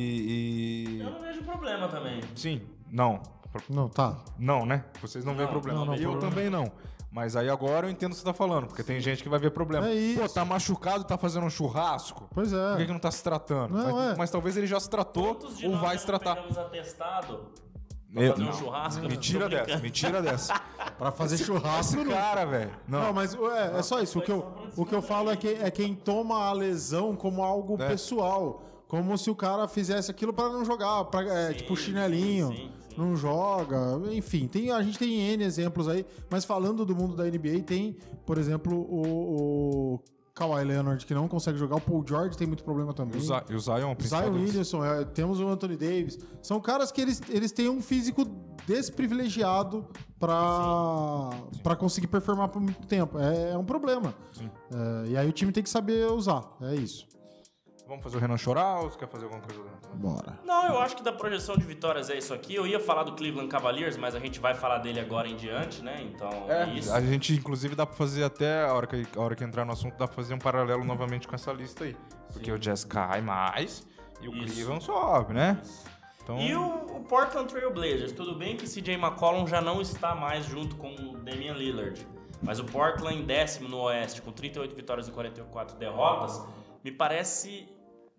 [0.97, 2.21] e- Eu não vejo problema também.
[2.35, 3.21] Sim, não.
[3.69, 4.17] Não, tá.
[4.37, 4.85] Não, né?
[5.01, 5.79] Vocês não, veem Não, problema.
[5.79, 6.29] não, não, eu problema.
[6.33, 6.71] também não.
[7.11, 9.37] Mas aí agora eu entendo o que você tá falando, porque tem gente que vai
[9.37, 9.89] ver problema.
[9.89, 10.21] É isso.
[10.21, 12.29] Pô, tá machucado, tá fazendo um churrasco.
[12.33, 12.85] Pois Por que, é.
[12.85, 13.73] que não tá se tratando?
[13.77, 14.17] Não, mas, é.
[14.17, 16.35] mas talvez ele já se tratou ou nós vai já se tratar.
[16.35, 17.39] pegamos atestado
[18.13, 19.01] pra Eu- fazer um churrasco?
[19.09, 20.53] Me tira dessa, me tira dessa.
[20.97, 21.97] Pra fazer churrasco.
[21.99, 22.71] Esse cara, velho.
[22.87, 24.19] Não, Não, mas é, é só isso.
[24.19, 27.43] O que eu, o que eu falo é, que, é quem toma a lesão como
[27.43, 27.87] algo É.
[27.87, 28.63] pessoal.
[28.91, 32.69] Como se o cara fizesse aquilo pra não jogar, pra, é, Sim, tipo chinelinho, sim,
[32.89, 32.95] sim.
[32.97, 33.79] não joga,
[34.11, 37.95] enfim, tem, a gente tem N exemplos aí, mas falando do mundo da NBA, tem,
[38.25, 39.99] por exemplo, o, o
[40.35, 43.17] Kawhi Leonard que não consegue jogar, o Paul George tem muito problema E também.
[43.21, 44.33] o, Za- e o Zion, principal Zion.
[44.33, 46.19] Williamson, é, temos o Anthony Davis.
[46.41, 48.25] São caras que eles, eles têm um físico
[48.67, 49.85] desprivilegiado
[50.19, 51.29] pra
[51.63, 53.17] pra conseguir performar por muito tempo.
[53.19, 54.13] É, é um problema.
[54.33, 54.49] Sim.
[54.73, 56.43] É, e aí o time tem que saber usar.
[56.61, 57.07] É isso.
[57.91, 59.61] Vamos fazer o Renan chorar ou você quer fazer alguma coisa?
[59.95, 60.39] Bora.
[60.45, 62.55] Não, eu acho que da projeção de vitórias é isso aqui.
[62.55, 65.81] Eu ia falar do Cleveland Cavaliers, mas a gente vai falar dele agora em diante,
[65.81, 66.01] né?
[66.01, 66.93] Então é, É, isso.
[66.93, 69.73] a gente inclusive dá pra fazer até a hora, que, a hora que entrar no
[69.73, 71.97] assunto, dá pra fazer um paralelo novamente com essa lista aí.
[72.31, 73.85] Porque o Jazz cai mais
[74.21, 74.53] e o Isso.
[74.53, 75.61] Cleveland sobe, né?
[76.23, 76.61] Então, E o,
[76.95, 80.93] o Portland Trail Blazers, tudo bem que CJ McCollum já não está mais junto com
[80.95, 82.07] o Damian Lillard,
[82.41, 86.41] mas o Portland em décimo no Oeste, com 38 vitórias e 44 derrotas,
[86.83, 87.67] me parece,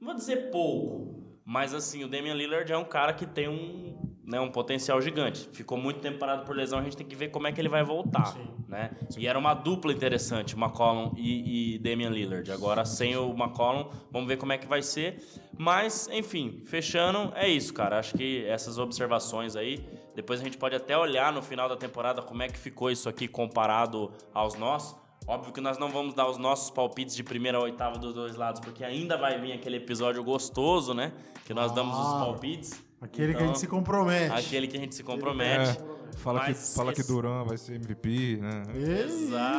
[0.03, 3.97] não vou dizer pouco, mas assim, o Damian Lillard é um cara que tem um,
[4.25, 5.49] né, um potencial gigante.
[5.53, 7.69] Ficou muito tempo parado por lesão, a gente tem que ver como é que ele
[7.69, 8.37] vai voltar,
[8.69, 8.91] né?
[9.17, 12.51] E era uma dupla interessante, McCollum e, e Damian Lillard.
[12.51, 15.23] Agora, sem o McCollum, vamos ver como é que vai ser.
[15.57, 18.01] Mas, enfim, fechando, é isso, cara.
[18.01, 19.87] Acho que essas observações aí,
[20.17, 23.09] depois a gente pode até olhar no final da temporada como é que ficou isso
[23.09, 25.02] aqui comparado aos nossos.
[25.27, 28.37] Óbvio que nós não vamos dar os nossos palpites de primeira a oitava dos dois
[28.37, 31.13] lados, porque ainda vai vir aquele episódio gostoso, né?
[31.45, 32.25] Que nós damos os Claro.
[32.27, 32.83] palpites.
[33.01, 34.35] Aquele que a Então, gente se compromete.
[34.35, 35.71] Aquele que a gente se compromete.
[35.71, 38.63] é, fala, que, fala que esse- Duran vai ser MVP, né?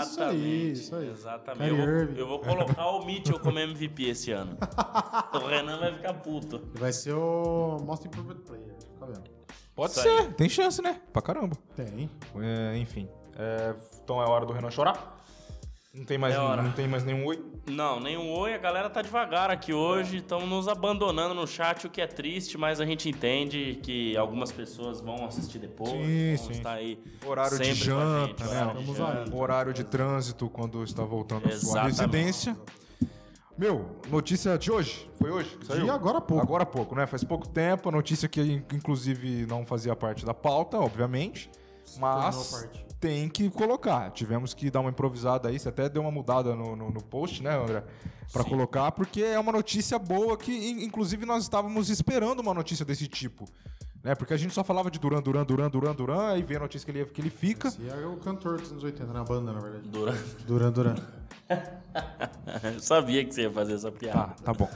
[0.01, 1.09] Isso aí, isso aí.
[1.09, 1.69] Exatamente.
[1.69, 4.57] Eu vou, eu vou colocar o Mitchell como MVP esse ano.
[5.33, 6.61] o Renan vai ficar puto.
[6.75, 8.75] Vai ser o Most Improved Player.
[8.93, 9.23] Fica vendo.
[9.75, 10.33] Pode Isso ser, aí.
[10.33, 11.01] tem chance, né?
[11.11, 11.57] Pra caramba.
[11.75, 12.09] Tem.
[12.41, 13.09] É, enfim.
[13.35, 13.73] É,
[14.03, 15.21] então é hora do Renan chorar?
[15.95, 17.45] Não tem mais, É não tem mais nenhum oi?
[17.67, 18.55] Não, nenhum oi.
[18.55, 20.17] A galera tá devagar aqui hoje.
[20.17, 24.51] Estão nos abandonando no chat, o que é triste, mas a gente entende que algumas
[24.51, 25.91] pessoas vão assistir depois.
[25.91, 28.61] Sim, vão sim, estar aí Horário de janta, gente, né?
[28.63, 29.35] horário de janta.
[29.35, 31.99] Horário de trânsito quando está voltando à sua Exatamente.
[32.01, 32.57] residência.
[33.55, 35.07] Meu, notícia de hoje.
[35.19, 35.83] Foi hoje que saiu?
[35.83, 36.41] De agora há pouco.
[36.43, 37.05] Agora há pouco, né?
[37.05, 37.89] Faz pouco tempo.
[37.89, 41.51] A notícia que in- inclusive não fazia parte da pauta, obviamente.
[41.99, 42.67] Mas.
[43.03, 44.11] Tem que colocar.
[44.11, 45.59] Tivemos que dar uma improvisada aí.
[45.59, 47.83] Você até deu uma mudada no, no, no post, né, André?
[48.31, 48.49] Pra Sim.
[48.49, 53.05] colocar, porque é uma notícia boa que, in- inclusive, nós estávamos esperando uma notícia desse
[53.09, 53.43] tipo.
[54.01, 54.15] Né?
[54.15, 56.85] Porque a gente só falava de Duran, Duran, Duran, Duran, Duran, aí vê a notícia
[56.85, 57.67] que ele, que ele fica.
[57.67, 59.89] Esse é o cantor dos anos 80, na banda, na verdade.
[59.89, 60.95] Durante- Duran Duran.
[62.73, 64.33] Eu sabia que você ia fazer essa Tá, piada.
[64.43, 64.69] tá bom.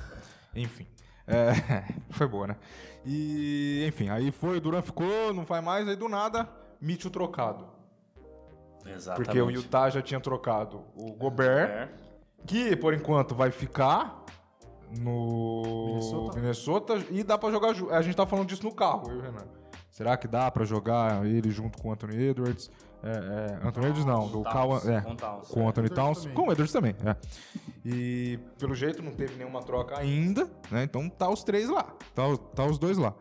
[0.54, 0.86] Enfim.
[1.26, 2.56] É, foi boa, né?
[3.06, 6.50] E, enfim, aí foi, o Duran ficou, não vai mais, aí do nada,
[6.82, 7.77] Mitchell trocado.
[8.94, 9.26] Exatamente.
[9.26, 11.90] Porque o Utah já tinha trocado o Gobert, É.
[12.46, 14.24] que por enquanto vai ficar
[15.00, 16.40] no Minnesota.
[16.40, 17.74] Minnesota, e dá pra jogar.
[17.92, 19.46] A gente tá falando disso no carro, eu e o Renan.
[19.92, 22.70] Será que dá pra jogar ele junto com o Anthony Edwards?
[23.04, 23.10] É,
[23.64, 25.48] é, Anthony Edwards não, do Towns, Cal, é, com Towns.
[25.50, 26.36] com o Anthony Edwards Towns, também.
[26.36, 27.16] com o Edwards também, é.
[27.86, 30.84] E pelo jeito não teve nenhuma troca ainda, né?
[30.84, 31.84] Então tá os três lá,
[32.16, 33.14] tá, o- tá os dois lá.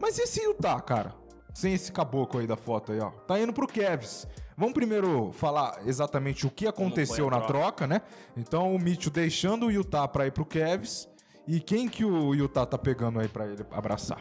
[0.00, 1.14] Mas e esse Utah, cara?
[1.54, 3.10] Sem esse caboclo aí da foto aí, ó.
[3.10, 4.26] Tá indo pro Cavs.
[4.60, 8.02] Vamos primeiro falar exatamente o que aconteceu na troca, né?
[8.36, 11.08] Então o Mitchell deixando o Utah pra ir pro Cavs.
[11.48, 14.20] E quem que o Utah tá pegando aí pra ele abraçar?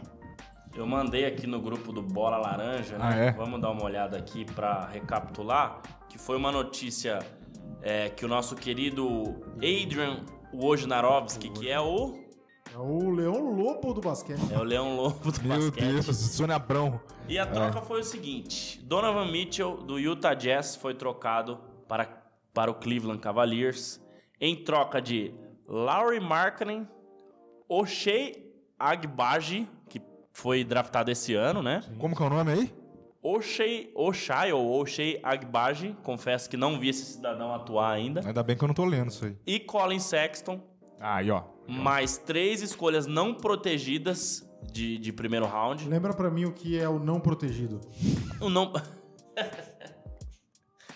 [0.74, 3.04] Eu mandei aqui no grupo do Bola Laranja, né?
[3.06, 3.32] Ah, é?
[3.34, 7.20] Vamos dar uma olhada aqui para recapitular, que foi uma notícia
[7.82, 10.24] é, que o nosso querido Adrian
[10.54, 12.18] Wojnarowski, que é o
[12.82, 14.40] o Leão Lobo do basquete.
[14.52, 15.92] é o Leão Lobo do Meu basquete.
[16.06, 17.00] Deus, Sônia Abrão.
[17.28, 22.06] E a troca foi o seguinte: Donovan Mitchell do Utah Jazz foi trocado para,
[22.54, 24.02] para o Cleveland Cavaliers
[24.42, 25.34] em troca de
[25.68, 26.88] Laurie Markkinen,
[27.68, 28.34] O'Shea
[28.80, 31.84] Agbaji, que foi draftado esse ano, né?
[32.00, 32.74] Como que é o nome aí?
[33.22, 38.56] O'Shea, O'Shea ou O'Shea Agbaji, confesso que não vi esse cidadão atuar ainda, Ainda bem
[38.56, 39.36] que eu não tô lendo isso aí.
[39.46, 40.62] e Colin Sexton,
[41.02, 41.44] Aí, ó.
[41.70, 45.88] Mais três escolhas não protegidas de, de primeiro round.
[45.88, 47.80] Lembra pra mim o que é o não protegido.
[48.42, 48.74] O não...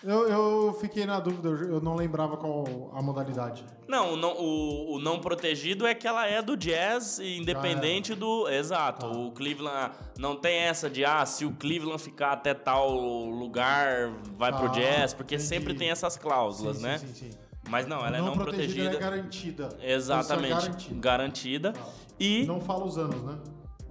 [0.04, 3.64] Eu, eu fiquei na dúvida, eu não lembrava qual a modalidade.
[3.88, 8.50] Não, o não, o, o não protegido é que ela é do Jazz, independente do.
[8.50, 9.10] Exato.
[9.10, 9.18] Tá.
[9.18, 14.52] O Cleveland não tem essa de, ah, se o Cleveland ficar até tal lugar, vai
[14.52, 15.48] pro Ah, Jazz, porque entendi.
[15.48, 16.98] sempre tem essas cláusulas, Sim, né?
[16.98, 17.38] Sim, sim, sim.
[17.70, 18.90] Mas não, ela é não protegida.
[18.90, 19.70] Ela é garantida.
[19.82, 20.52] Exatamente.
[20.54, 21.00] É garantida.
[21.00, 21.72] garantida.
[21.74, 21.86] Tá.
[22.20, 23.38] E Não fala os anos, né?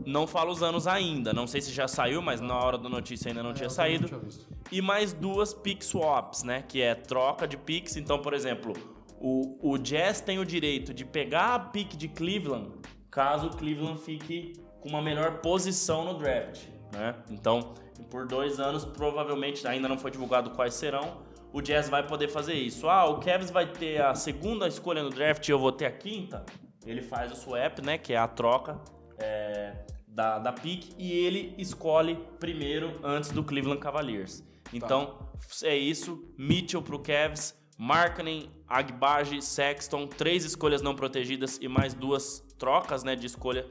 [0.05, 1.33] não fala os anos ainda.
[1.33, 4.07] Não sei se já saiu, mas na hora da notícia ainda não É, tinha saído.
[4.09, 4.47] tinha visto.
[4.71, 6.63] E mais duas pick swaps, né?
[6.67, 7.97] Que é troca de picks.
[7.97, 8.73] Então, por exemplo,
[9.21, 12.71] o, o Jazz tem o direito de pegar a pick de Cleveland
[13.11, 17.15] caso o Cleveland fique com uma melhor posição no draft, né?
[17.31, 17.75] Então,
[18.11, 21.19] por dois anos, provavelmente, ainda não foi divulgado quais serão,
[21.53, 22.89] o Jazz vai poder fazer isso.
[22.89, 25.93] Ah, o Cavs vai ter a segunda escolha no draft e eu vou ter a
[25.93, 26.45] quinta.
[26.85, 27.99] Ele faz o swap, né?
[27.99, 28.81] Que é a troca
[29.19, 34.43] é, da, da pick e ele escolhe primeiro antes do Cleveland Cavaliers.
[34.73, 35.19] Então,
[35.63, 36.25] é isso.
[36.39, 43.15] Mitchell pro Cavs, Markkanen, Agbaji, Sexton, três escolhas não protegidas e mais duas trocas, né,
[43.15, 43.67] de escolha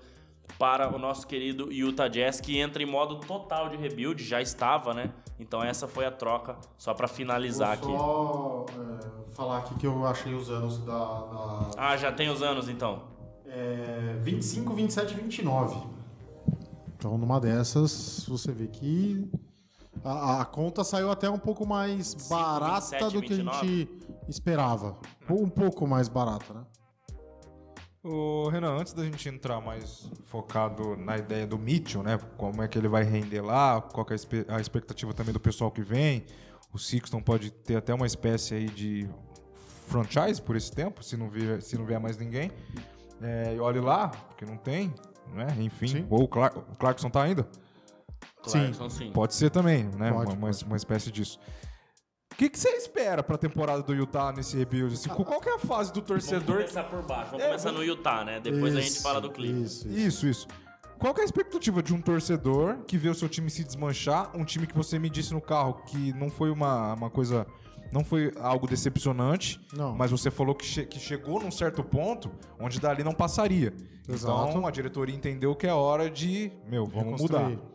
[0.57, 4.93] para o nosso querido Utah Jazz, que entra em modo total de rebuild, já estava,
[4.93, 5.11] né?
[5.39, 7.85] Então essa foi a troca, só para finalizar aqui.
[7.87, 12.29] Vou só é, falar aqui que eu achei os anos da, da Ah, já tem
[12.29, 13.03] os anos então.
[13.47, 15.77] é, 25, 27 e 29.
[16.97, 19.27] Então, numa dessas, você vê que
[20.03, 23.67] a, a conta saiu até um pouco mais 5, barata 27, do que a 29.
[23.67, 23.89] gente
[24.29, 24.97] esperava.
[25.27, 26.61] Um pouco mais barata, né?
[28.03, 32.17] Ô, Renan, antes da gente entrar mais focado na ideia do Mitchell, né?
[32.35, 35.69] Como é que ele vai render lá, qual que é a expectativa também do pessoal
[35.69, 36.25] que vem.
[36.73, 39.07] O Sixton pode ter até uma espécie aí de
[39.87, 42.49] franchise por esse tempo, se não vier, se não vier mais ninguém.
[43.21, 44.91] É, e olhe lá, porque não tem,
[45.33, 45.45] né?
[45.59, 45.87] Enfim.
[45.87, 46.07] Sim.
[46.09, 47.47] Ou o, Clar- o Clarkson tá ainda?
[48.41, 49.11] Clarkson, sim.
[49.11, 50.11] Pode ser também, né?
[50.11, 51.37] Pode, uma, uma- uma espécie disso.
[52.31, 54.93] O que, que você espera pra temporada do Utah nesse rebuild?
[54.93, 57.71] Assim, qual que é a fase do Vamos torcedor começar por baixo, vamos É, começar
[57.71, 58.39] no Utah, né?
[58.39, 59.65] Depois a gente Isso, fala do Cleveland.
[59.65, 59.97] Isso, isso.
[59.97, 60.47] Isso, isso.
[60.97, 64.35] Qual que é a expectativa de um torcedor que vê o seu time se desmanchar?
[64.35, 67.45] Um time que você me disse no carro que não foi uma, uma coisa.
[67.91, 69.93] Não foi algo decepcionante, Não.
[69.93, 73.73] mas você falou que, che- que chegou num certo ponto onde dali não passaria.
[74.07, 74.49] Exato.
[74.49, 76.51] Então a diretoria entendeu que é hora de.
[76.67, 77.49] Meu, vamos mudar.
[77.49, 77.71] Reconstruir.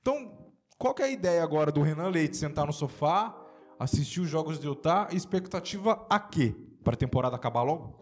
[0.00, 0.32] Então,
[0.78, 2.36] qual que é a ideia agora do Renan Leite?
[2.36, 3.34] Sentar no sofá,
[3.80, 6.54] assistir os jogos de Utah, expectativa a quê?
[6.84, 7.98] Para a temporada acabar logo?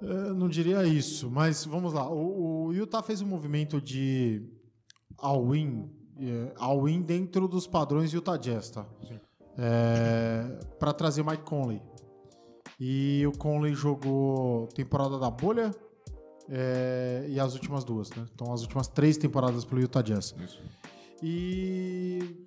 [0.00, 2.08] Eu não diria isso, mas vamos lá.
[2.08, 4.40] O, o Utah fez um movimento de
[5.18, 8.86] all-in, eh, all-in dentro dos padrões Utah Jazz, tá?
[9.06, 9.18] Sim.
[10.78, 11.82] para trazer Mike Conley.
[12.78, 15.74] E o Conley jogou temporada da bolha
[16.48, 18.24] eh, e as últimas duas, né?
[18.32, 20.36] Então as últimas três temporadas pelo Utah Jazz.
[20.38, 20.62] Isso.
[21.20, 22.46] E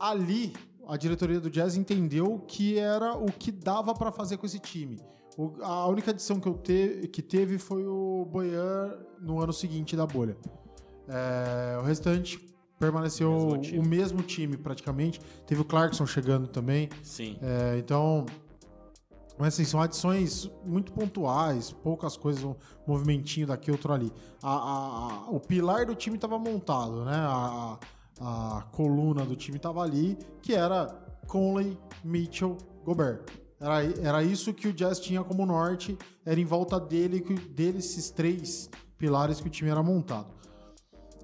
[0.00, 0.54] ali
[0.86, 5.00] a diretoria do Jazz entendeu que era o que dava para fazer com esse time.
[5.36, 9.94] O- a única adição que, eu te, que teve foi o Boyan no ano seguinte
[9.96, 10.36] da bolha.
[11.08, 12.38] É, o restante
[12.78, 15.20] permaneceu Mesmo o mesmo time praticamente.
[15.46, 16.88] Teve o Clarkson chegando também.
[17.02, 17.36] Sim.
[17.42, 18.24] É, então,
[19.38, 22.54] mas assim, são adições muito pontuais, poucas coisas, um
[22.86, 24.10] movimentinho daqui, outro ali.
[24.42, 27.14] A- a- a- o pilar do time estava montado, né?
[27.16, 27.78] A,
[28.20, 30.86] a- coluna do time estava ali, que era
[31.26, 33.22] Conley, Mitchell, Gobert.
[33.58, 38.10] Era, era isso que o Jazz tinha como norte, era em volta dele, que, desses
[38.10, 40.28] três pilares que o time era montado.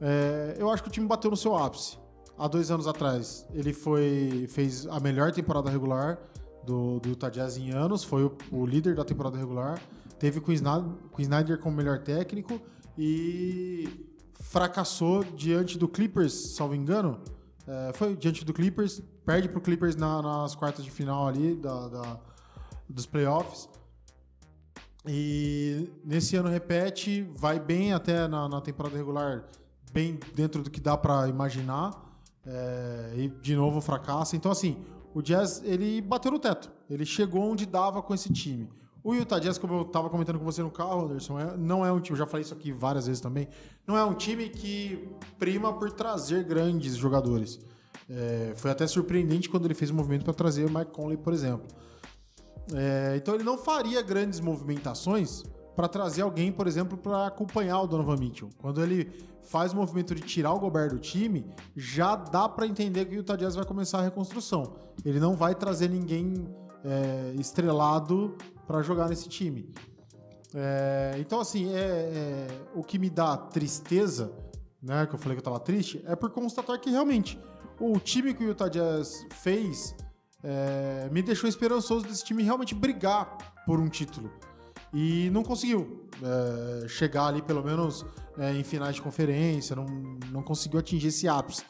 [0.00, 1.98] É, eu acho que o time bateu no seu ápice.
[2.38, 6.18] Há dois anos atrás, ele foi fez a melhor temporada regular
[6.64, 9.80] do, do Utah Jazz em anos, foi o, o líder da temporada regular.
[10.18, 12.60] Teve com o Snyder como melhor técnico
[12.96, 14.11] e
[14.56, 17.18] fracassou diante do Clippers, salvo engano.
[17.66, 21.88] É, foi diante do Clippers, perde pro Clippers na- nas quartas de final ali da,
[21.88, 22.20] da-
[22.86, 23.66] dos playoffs.
[25.06, 29.44] E nesse ano repete, vai bem até na, na temporada regular,
[29.90, 31.90] bem dentro do que dá pra imaginar.
[32.44, 34.36] É, e de novo fracassa.
[34.36, 34.76] Então, assim,
[35.14, 36.70] o Jazz ele bateu no teto.
[36.90, 38.68] Ele chegou onde dava com esse time.
[39.04, 41.90] O Utah Jazz, como eu tava comentando com você no carro, Anderson, é- não é
[41.90, 43.48] um time, eu já falei isso aqui várias vezes também,
[43.86, 47.58] não é um time que prima por trazer grandes jogadores.
[48.08, 51.32] É, foi até surpreendente quando ele fez o movimento para trazer o Mike Conley, por
[51.32, 51.66] exemplo.
[52.74, 55.42] É, então ele não faria grandes movimentações
[55.74, 58.50] para trazer alguém, por exemplo, para acompanhar o Donovan Mitchell.
[58.58, 59.10] Quando ele
[59.42, 63.18] faz o movimento de tirar o Gobert do time, já dá para entender que o
[63.18, 64.74] Utah Jazz vai começar a reconstrução.
[65.04, 66.46] Ele não vai trazer ninguém
[66.84, 68.36] é, estrelado
[68.66, 69.72] para jogar nesse time.
[70.54, 74.32] É, então, assim, é, é, o que me dá tristeza,
[74.82, 77.38] né, que eu falei que eu tava triste, é por constatar que realmente
[77.80, 79.94] o time que o Utah Jazz fez
[80.42, 84.30] é, me deixou esperançoso desse time realmente brigar por um título.
[84.92, 88.04] E não conseguiu é, chegar ali, pelo menos
[88.36, 89.86] é, em finais de conferência, não,
[90.30, 91.64] não conseguiu atingir esse ápice.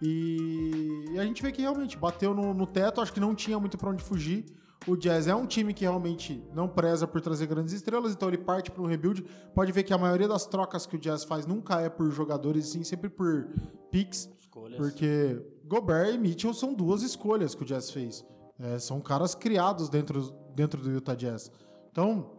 [0.00, 3.58] E, e a gente vê que realmente bateu no, no teto, acho que não tinha
[3.58, 4.46] muito para onde fugir.
[4.86, 8.38] O Jazz é um time que realmente não preza por trazer grandes estrelas, então ele
[8.38, 9.22] parte para um rebuild.
[9.54, 12.68] Pode ver que a maioria das trocas que o Jazz faz nunca é por jogadores,
[12.68, 13.48] sim, sempre por
[13.90, 14.30] picks.
[14.40, 14.78] Escolhas.
[14.78, 18.24] Porque Gobert e Mitchell são duas escolhas que o Jazz fez.
[18.58, 21.50] É, são caras criados dentro, dentro do Utah Jazz.
[21.90, 22.30] Então,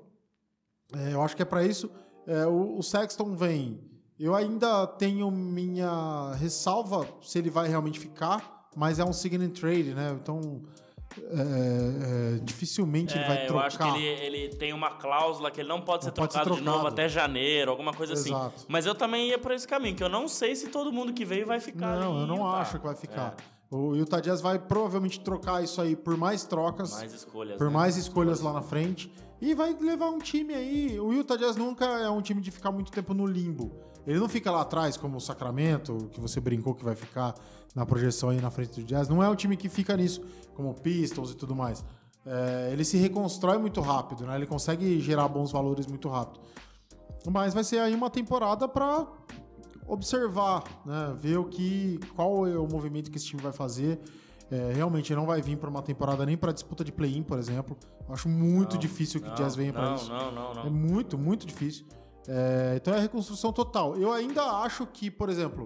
[0.93, 1.91] é, eu acho que é para isso.
[2.25, 3.79] É, o, o Sexton vem.
[4.19, 9.49] Eu ainda tenho minha ressalva se ele vai realmente ficar, mas é um sign and
[9.49, 10.17] trade, né?
[10.21, 10.61] Então,
[11.19, 13.65] é, é, dificilmente ele vai É, eu trocar.
[13.67, 14.05] acho que ele,
[14.37, 16.79] ele tem uma cláusula que ele não pode ser Não pode ser trocado de novo
[16.79, 17.01] trocado.
[17.01, 18.29] até janeiro, alguma coisa assim.
[18.29, 18.65] Exato.
[18.67, 21.25] Mas eu também ia por esse caminho, que eu não sei se todo mundo que
[21.25, 22.57] veio vai ficar Não, ali eu não Utah.
[22.61, 23.35] acho que vai ficar.
[23.71, 26.91] É, O Utah Jazz vai provavelmente trocar isso aí por mais trocas.
[26.91, 27.57] mais escolhas.
[27.57, 27.73] por né?
[27.73, 29.11] mais escolhas lá na frente.
[29.41, 30.99] E vai levar um time aí.
[30.99, 33.71] O Utah Jazz nunca é um time de ficar muito tempo no limbo.
[34.05, 37.35] Ele não fica lá atrás, como o Sacramento, que você brincou que vai ficar
[37.75, 39.07] na projeção aí na frente do Jazz.
[39.07, 40.21] Não é um time que fica nisso,
[40.55, 41.83] como o Pistons e tudo mais.
[42.25, 44.35] É, ele se reconstrói muito rápido, né?
[44.35, 46.39] Ele consegue gerar bons valores muito rápido.
[47.29, 49.07] Mas vai ser aí uma temporada para
[49.87, 51.13] observar, né?
[51.17, 53.99] Ver o que, qual é o movimento que esse time vai fazer.
[54.49, 57.77] É, realmente não vai vir para uma temporada nem para disputa de play-in, por exemplo.
[58.07, 60.09] Eu acho muito Não, difícil que não, o Jazz venha para isso.
[60.09, 60.63] Não, não, não.
[60.63, 61.85] É muito, muito difícil.
[62.27, 63.95] É, então é reconstrução total.
[63.97, 65.63] Eu ainda acho que, por exemplo,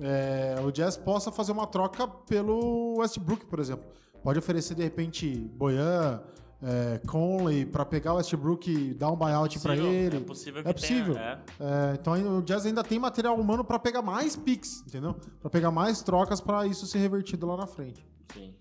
[0.00, 3.84] é, o Jazz possa fazer uma troca pelo Westbrook, por exemplo.
[4.22, 6.20] Pode oferecer, de repente, Boyan,
[6.62, 10.16] é, Conley, para pegar o Westbrook e dar um buyout para ele.
[10.16, 11.14] É possível que É possível.
[11.14, 11.44] tenha.
[11.60, 11.92] é.
[11.92, 15.14] É, então o Jazz ainda tem material humano para pegar mais picks, entendeu?
[15.40, 18.04] Para pegar mais trocas para isso ser revertido lá na frente.
[18.32, 18.54] Sim.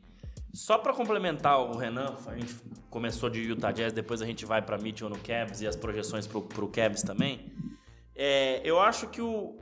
[0.55, 2.55] Só pra complementar o Renan, a gente
[2.89, 6.25] começou de Utah Jazz, depois a gente vai pra Mitchell no Cavs e as projeções
[6.25, 7.51] pro, pro Cavs também.
[8.15, 9.57] É, eu acho que o,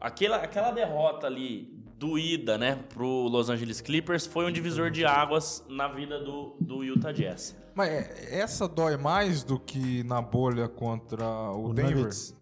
[0.00, 5.64] aquela, aquela derrota ali doída, né, pro Los Angeles Clippers foi um divisor de águas
[5.68, 7.54] na vida do, do Utah Jazz.
[7.74, 11.96] Mas é, essa dói mais do que na bolha contra o, O Denver?
[11.96, 12.34] Nuggets.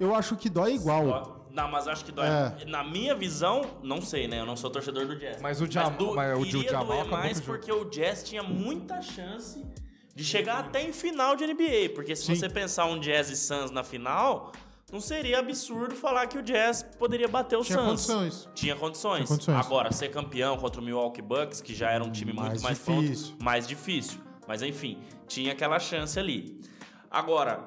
[0.00, 1.04] Eu acho que dói igual.
[1.06, 2.26] Dó- Não, mas acho que dói.
[2.26, 2.64] É.
[2.66, 4.40] Na minha visão, não sei, né?
[4.40, 5.40] Eu não sou torcedor do Jazz.
[5.42, 8.42] Mas o Jam- do- mas o iria Jamal doer mais o porque o Jazz tinha
[8.42, 9.62] muita chance
[10.14, 11.90] de chegar até em final de NBA.
[11.94, 12.34] Porque se Sim.
[12.34, 14.50] você pensar um Jazz e Suns na final,
[14.90, 17.88] não seria absurdo falar que o Jazz poderia bater o Tinha Suns.
[18.06, 18.48] condições.
[18.54, 19.16] Tinha condições.
[19.26, 19.66] Tinha condições.
[19.66, 22.78] Agora, ser campeão contra o Milwaukee Bucks, que já era um time muito Mais mais
[22.78, 23.26] difícil.
[23.28, 24.20] pronto, mais difícil.
[24.48, 24.98] Mas enfim,
[25.28, 26.60] tinha aquela chance ali.
[27.10, 27.60] Agora,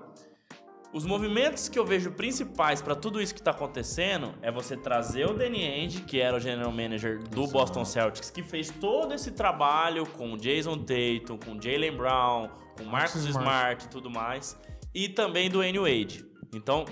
[0.96, 5.30] os movimentos que eu vejo principais para tudo isso que tá acontecendo é você trazer
[5.30, 9.32] o Danny Ainge, que era o general manager do Boston Celtics, que fez todo esse
[9.32, 13.38] trabalho com o Jason Tatum, com o Jalen Brown, com o Marcus Smart.
[13.38, 14.58] Smart e tudo mais,
[14.94, 16.26] e também do N Wade.
[16.54, 16.86] Então,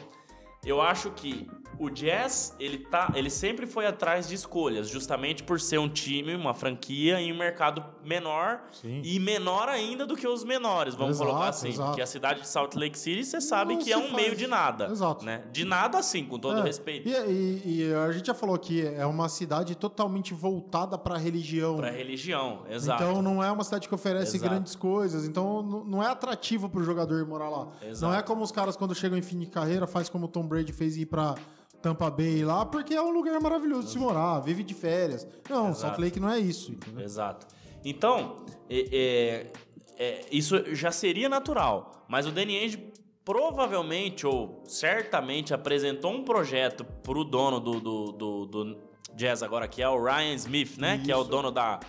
[0.65, 1.47] eu acho que
[1.79, 6.35] o Jazz, ele, tá, ele sempre foi atrás de escolhas, justamente por ser um time,
[6.35, 9.01] uma franquia em um mercado menor Sim.
[9.03, 11.69] e menor ainda do que os menores, vamos Exato, colocar assim.
[11.69, 11.89] exato.
[11.89, 14.13] Porque a cidade de Salt Lake City, você sabe Não que é um faz.
[14.13, 14.85] meio de nada.
[14.91, 15.25] Exato.
[15.25, 15.43] Né?
[15.51, 17.07] De nada assim, com todo É, respeito.
[17.09, 21.77] E, e- e a gente já falou que é uma cidade totalmente voltada para religião.
[21.77, 23.03] Pra religião, exato.
[23.03, 24.49] Então não é uma cidade que oferece Exato.
[24.51, 25.25] grandes coisas.
[25.27, 27.67] Então não é atrativo pro jogador ir morar lá.
[27.81, 28.11] Exato.
[28.11, 30.43] Não é como os caras quando chegam em fim de carreira faz como o Tom
[30.47, 31.35] Brady fez ir pra
[31.83, 35.27] Tampa Bay lá, porque é um lugar maravilhoso de se morar, vive de férias.
[35.49, 35.79] Não, Exato.
[35.81, 37.03] Salt Lake não é isso, entendeu?
[37.03, 37.45] Exato.
[37.83, 39.51] Então, é- é-
[39.99, 42.05] é, isso já seria natural.
[42.07, 42.91] Mas o Danny Ainge
[43.25, 48.77] provavelmente ou certamente apresentou um projeto pro dono do, do, do, do
[49.15, 51.01] Jazz agora, que é o Ryan Smith, né?
[51.03, 51.29] Que é o Isso.
[51.29, 51.79] dono da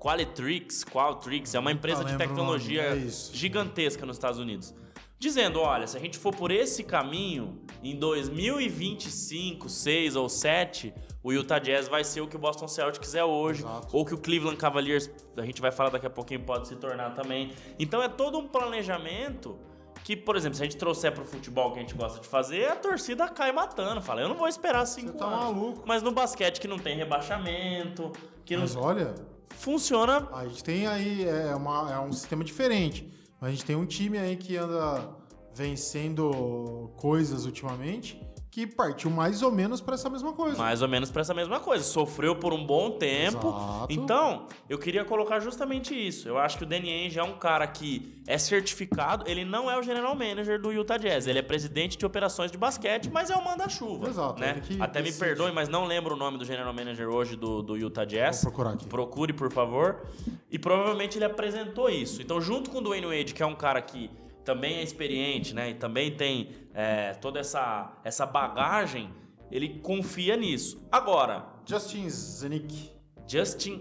[0.00, 0.82] Qualitrix.
[0.84, 3.34] Qualtrics é uma empresa de o tecnologia é isso.
[3.36, 4.74] gigantesca nos Estados Unidos.
[5.18, 11.32] Dizendo, olha, se a gente for por esse caminho, em 2025, 6 ou 7, o
[11.32, 13.96] Utah Jazz vai ser o que o Boston Celtics é hoje, Exato.
[13.96, 17.10] ou que o Cleveland Cavaliers, a gente vai falar daqui a pouquinho, pode se tornar
[17.14, 17.52] também.
[17.78, 19.58] Então é todo um planejamento
[20.04, 22.66] que, por exemplo, se a gente trouxer pro futebol que a gente gosta de fazer,
[22.66, 25.38] a torcida cai matando, fala, eu não vou esperar cinco Você tá anos.
[25.38, 25.82] maluco.
[25.86, 28.10] Mas no basquete que não tem rebaixamento,
[28.44, 29.14] que não Mas olha,
[29.50, 33.08] funciona a gente tem aí é, uma, é um sistema diferente.
[33.40, 35.08] A gente tem um time aí que anda
[35.54, 40.58] vencendo coisas ultimamente que partiu mais ou menos para essa mesma coisa.
[40.58, 41.82] Mais ou menos para essa mesma coisa.
[41.82, 43.48] Sofreu por um bom tempo.
[43.48, 43.86] Exato.
[43.88, 46.28] Então, eu queria colocar justamente isso.
[46.28, 49.24] Eu acho que o Danny Ainge é um cara que é certificado.
[49.26, 51.26] Ele não é o general manager do Utah Jazz.
[51.26, 54.10] Ele é presidente de operações de basquete, mas é o manda-chuva.
[54.10, 54.60] Exato, Né?
[54.78, 55.24] Até me decide.
[55.24, 58.42] perdoe, mas não lembro o nome do general manager hoje do, do Utah Jazz.
[58.42, 58.84] Vou procurar aqui.
[58.86, 60.02] Procure, por favor.
[60.50, 62.20] E provavelmente ele apresentou isso.
[62.20, 64.10] Então, junto com o Dwayne Wade, que é um cara que
[64.44, 65.70] também é experiente, né?
[65.70, 69.10] E também tem é, toda essa, essa bagagem,
[69.50, 70.86] ele confia nisso.
[70.90, 72.90] Agora, Justin Zanik.
[73.26, 73.80] Justin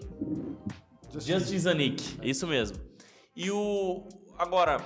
[1.20, 2.78] Justin Zanik, isso mesmo.
[3.36, 4.08] E o.
[4.38, 4.82] Agora,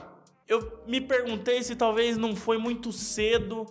[0.48, 3.66] eu me perguntei se talvez não foi muito cedo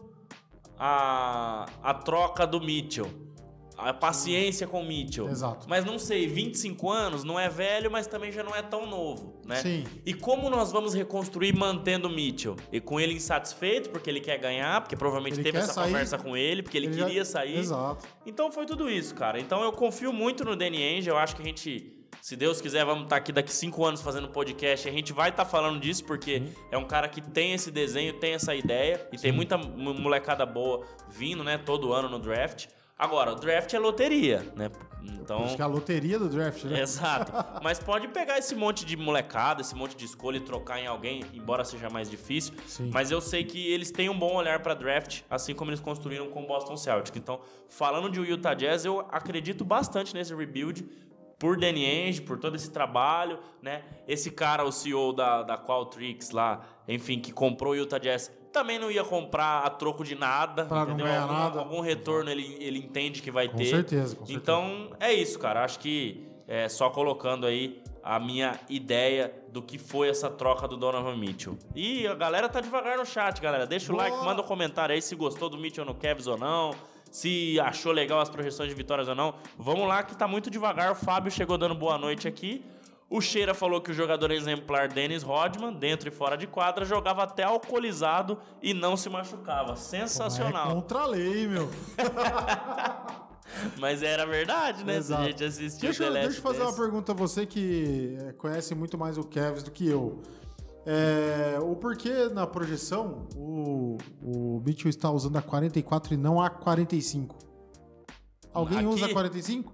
[0.79, 3.11] a, a troca do Mitchell.
[3.77, 5.29] A paciência com o Mitchell.
[5.29, 5.67] Exato.
[5.69, 9.41] Mas não sei, 25 anos não é velho, mas também já não é tão novo,
[9.45, 9.57] né?
[9.57, 9.85] Sim.
[10.07, 12.55] E como nós vamos reconstruir mantendo o Mitchell?
[12.71, 15.87] E com ele insatisfeito, porque ele quer ganhar, porque provavelmente Ele teve essa sair.
[15.87, 17.59] conversa com ele, porque ele, já- queria sair.
[17.59, 18.07] Exato.
[18.25, 19.41] Então foi tudo isso, cara.
[19.41, 21.09] Então eu confio muito no Danny Ainge.
[21.11, 24.29] Eu acho que a gente, se Deus quiser, vamos estar aqui daqui cinco anos fazendo
[24.29, 24.87] podcast.
[24.87, 28.13] E a gente vai estar falando disso porque é um cara que tem esse desenho,
[28.15, 32.67] tem essa ideia e tem muita mo- molecada boa vindo, né, todo ano no draft.
[32.99, 34.71] Agora, o draft é loteria, né?
[35.03, 35.45] Então.
[35.45, 36.81] Acho que é a loteria do draft, né?
[36.81, 37.33] Exato.
[37.63, 41.23] Mas pode pegar esse monte de molecada, esse monte de escolha e trocar em alguém,
[41.35, 42.55] embora seja mais difícil.
[42.67, 42.91] Sim.
[42.93, 46.29] Mas eu sei que eles têm um bom olhar para draft, assim como eles construíram
[46.31, 47.19] com o Boston Celtics.
[47.19, 50.87] Então, falando de Utah Jazz, eu acredito bastante nesse rebuild
[51.39, 53.83] por Danny Ainge, por todo esse trabalho, né?
[54.07, 58.79] Esse cara, o CEO da, da Qualtrics lá, enfim, que comprou o Utah Jazz, também
[58.79, 61.07] não ia comprar a troco de nada, Pra não entendeu?
[61.07, 61.59] ganhar algum, nada.
[61.59, 63.67] algum retorno ele, ele entende que vai Com ter.
[63.67, 64.33] certeza, com certeza.
[64.41, 65.63] Então, é isso, cara.
[65.65, 70.77] Acho que é só colocando aí a minha ideia do que foi essa troca do
[70.77, 71.59] Donovan Mitchell.
[71.75, 73.67] E a galera tá devagar no chat, galera.
[73.67, 74.09] Deixa o Boa.
[74.09, 76.75] like, manda um comentário aí se gostou do Mitchell no Cavs ou não.
[77.11, 79.35] Se achou legal as projeções de vitórias ou não.
[79.59, 80.93] Vamos lá que tá muito devagar.
[80.93, 82.65] O Fábio chegou dando boa noite aqui.
[83.09, 87.23] O Cheira falou que o jogador exemplar Dennis Rodman, dentro e fora de quadra, jogava
[87.23, 89.73] até alcoolizado e não se machucava.
[89.73, 90.75] É Sensacional.
[90.75, 91.71] contra a lei, meu.
[93.79, 94.97] Mas era verdade, né?
[94.97, 95.23] Exato.
[95.23, 98.33] Se a gente assistiu Deixa, The deixa eu fazer uma pergunta a você que é,
[98.33, 100.23] conhece muito mais o Cavs do que eu.
[100.87, 106.51] É, o porquê na projeção o, o Mitchell está usando a 44 e não a
[106.51, 107.37] 45?
[108.53, 108.87] Alguém Aqui?
[108.87, 109.73] usa a 45?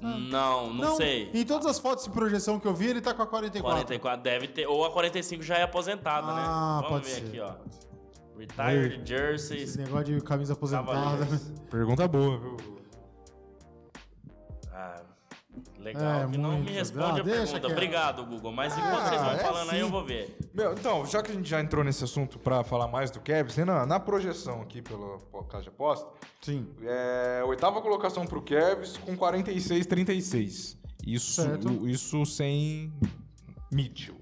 [0.00, 1.30] Não, não, sei.
[1.32, 3.70] Em todas as fotos de projeção que eu vi, ele tá com a 44.
[3.86, 4.66] 44 deve ter.
[4.66, 6.88] Ou a 45 já é aposentada, Ah, né?
[6.88, 7.26] Vamos pode ver ser.
[7.26, 7.54] aqui, ó.
[8.38, 9.70] Retired jerseys.
[9.70, 11.26] Esse negócio de camisa aposentada.
[11.70, 12.56] Pergunta boa, viu?
[14.72, 15.00] Ah,
[15.78, 16.22] legal.
[16.22, 16.64] É, que não muito.
[16.64, 17.66] me responde Ah, a pergunta.
[17.68, 18.52] Obrigado, Google.
[18.52, 19.82] Mas enquanto Ah, vocês vão é falando aí, sim.
[19.82, 20.36] eu vou ver.
[20.54, 23.54] Meu, então, já que a gente já entrou nesse assunto pra falar mais do Cavs,
[23.56, 25.18] Renan, na projeção aqui pelo
[25.60, 26.08] de aposta,
[26.40, 26.66] Sim.
[26.82, 30.76] é, oitava colocação pro Cavs com 46-36.
[31.06, 31.68] Isso, Certo.
[31.68, 32.92] o- isso sem
[33.70, 34.16] Mitchell.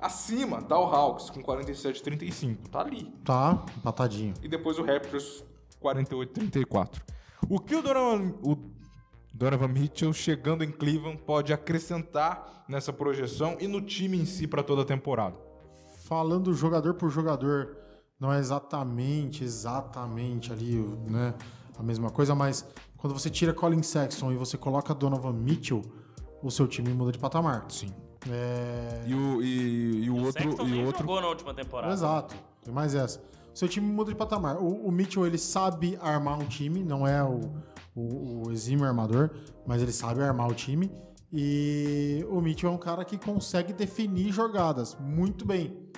[0.00, 2.68] Acima tá o Hawks com 47-35.
[2.70, 3.04] Tá ali.
[3.24, 4.34] Tá, empatadinho.
[4.42, 5.44] E depois o Raptors
[5.80, 7.02] 48-34.
[7.48, 8.56] O que o Donovan, o
[9.32, 14.62] Donovan Mitchell chegando em Cleveland pode acrescentar nessa projeção e no time em si pra
[14.62, 15.36] toda a temporada?
[16.04, 17.76] Falando jogador por jogador,
[18.20, 20.76] não é exatamente, exatamente ali,
[21.08, 21.34] né,
[21.78, 22.66] a mesma coisa, mas
[22.96, 25.82] quando você tira Colin Sexton e você coloca Donovan Mitchell,
[26.42, 27.64] o seu time muda de patamar.
[27.68, 27.92] Sim.
[28.30, 29.02] É...
[29.06, 30.42] E o, e, e o O outro.
[30.42, 31.92] Sexton E o outro jogou na última temporada.
[31.92, 33.20] Exato, tem mais essa.
[33.52, 34.56] O seu time muda de patamar.
[34.58, 37.40] O, o Mitchell, ele sabe armar um time, não é o,
[37.94, 39.30] o, o exímio armador,
[39.66, 40.90] mas ele sabe armar o time.
[41.32, 45.90] E o Mitchell é um cara que consegue definir jogadas muito bem.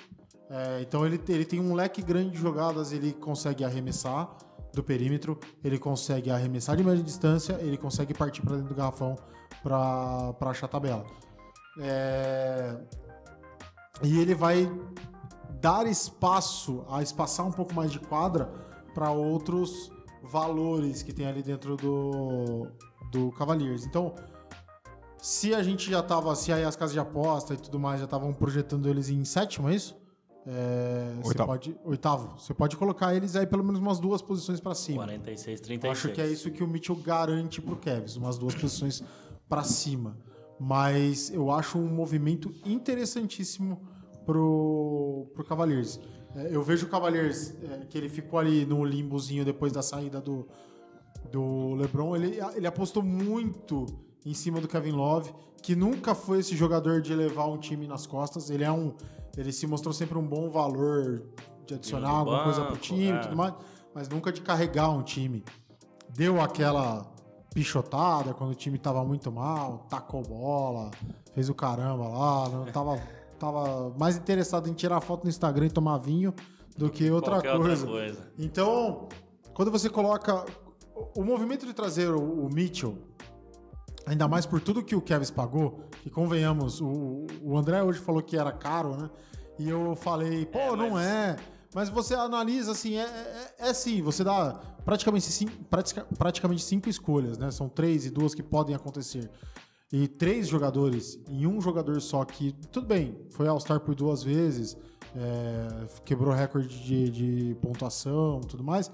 [0.49, 4.37] É, então ele, ele tem um leque grande de jogadas, ele consegue arremessar
[4.73, 9.17] do perímetro, ele consegue arremessar de média distância, ele consegue partir para dentro do garrafão
[9.63, 11.07] para achar a tabela.
[11.81, 12.77] É,
[14.03, 14.71] e ele vai
[15.61, 18.53] dar espaço, a espaçar um pouco mais de quadra
[18.95, 19.91] para outros
[20.25, 22.67] valores que tem ali dentro do,
[23.11, 23.85] do Cavaliers.
[23.85, 24.15] Então,
[25.21, 28.05] se a gente já tava, se aí as casas de aposta e tudo mais já
[28.05, 29.97] estavam projetando eles em sétimo, é isso?
[30.47, 31.49] É, você Oitavo.
[31.49, 32.39] pode, oitavo.
[32.39, 34.99] Você pode colocar eles aí pelo menos umas duas posições para cima.
[35.05, 35.93] 46, Eu 36.
[35.93, 39.03] Acho que é isso que o Mitchell garante pro Cavs, umas duas posições
[39.49, 40.19] para cima.
[40.61, 43.83] Mas eu acho um movimento interessantíssimo
[44.27, 45.99] pro, pro Cavaliers.
[46.37, 50.21] É, eu vejo o Cavaliers, é, que ele ficou ali no limbozinho depois da saída
[50.21, 50.47] do,
[51.31, 53.87] do LeBron, ele, ele apostou muito
[54.25, 55.33] em cima do Kevin Love,
[55.63, 58.51] que nunca foi esse jogador de levar um time nas costas.
[58.51, 58.93] Ele é um,
[59.37, 61.23] ele se mostrou sempre um bom valor
[61.67, 63.19] de adicionar do alguma coisa pro banco, time é.
[63.19, 63.55] tudo mais.
[63.95, 65.45] mas nunca de carregar um time.
[66.11, 67.13] Deu aquela
[67.55, 70.91] pichotada quando o time tava muito mal, tacou bola,
[71.33, 73.01] fez o caramba lá, não tava,
[73.45, 76.33] tava mais interessado em tirar foto no Instagram e tomar vinho
[76.77, 77.57] do que outra coisa.
[77.59, 78.33] outra coisa.
[78.39, 79.09] Então,
[79.53, 80.45] quando você coloca
[81.17, 82.97] o movimento de trazer o, Mitchell,
[84.07, 88.23] ainda mais por tudo que o Kevin pagou, que convenhamos, o, o André hoje falou
[88.23, 89.11] que era caro, né?
[89.59, 91.37] E eu falei, pô, É, não mas- é.
[91.75, 93.03] Mas você analisa assim, é,
[93.59, 97.51] é, é sim, você dá praticamente, cin- pratica- praticamente cinco escolhas, né?
[97.51, 99.29] São três e duas que podem acontecer.
[99.93, 104.77] E três jogadores em um jogador só que, tudo bem, foi All-Star por duas vezes,
[105.15, 108.91] é, quebrou recorde de, de pontuação tudo mais,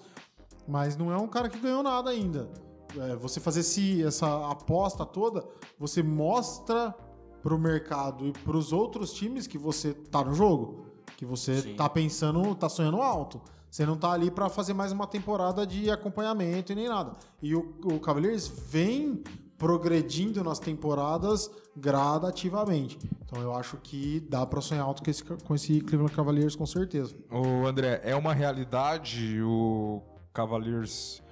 [0.69, 2.51] mas não é um cara que ganhou nada ainda.
[2.99, 5.47] É, você fazer esse, essa aposta toda,
[5.79, 6.95] você mostra
[7.43, 10.87] pro mercado e pros outros times que você tá no jogo,
[11.17, 11.75] que você Sim.
[11.75, 13.41] tá pensando, tá sonhando alto.
[13.71, 17.13] Você não tá ali para fazer mais uma temporada de acompanhamento e nem nada.
[17.41, 19.23] E o, o Cavaliers vem
[19.61, 22.99] progredindo nas temporadas gradativamente.
[23.27, 26.65] Então eu acho que dá para sonhar alto com esse, com esse Cleveland Cavaliers com
[26.65, 27.15] certeza.
[27.31, 30.01] Ô, André, é uma realidade o
[30.33, 31.23] Cavaliers.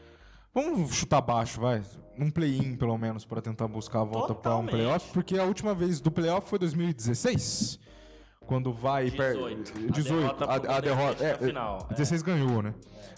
[0.54, 1.82] Vamos chutar baixo, vai.
[2.18, 5.72] Um play-in, pelo menos, pra tentar buscar a volta pra um playoff, porque a última
[5.74, 7.78] vez do playoff foi 2016.
[8.46, 9.10] Quando vai.
[9.10, 9.72] per- 18.
[9.88, 10.20] A 18.
[10.20, 11.24] derrota A, a derrota.
[11.24, 11.94] É, na final, é.
[11.94, 12.74] 16 ganhou, né?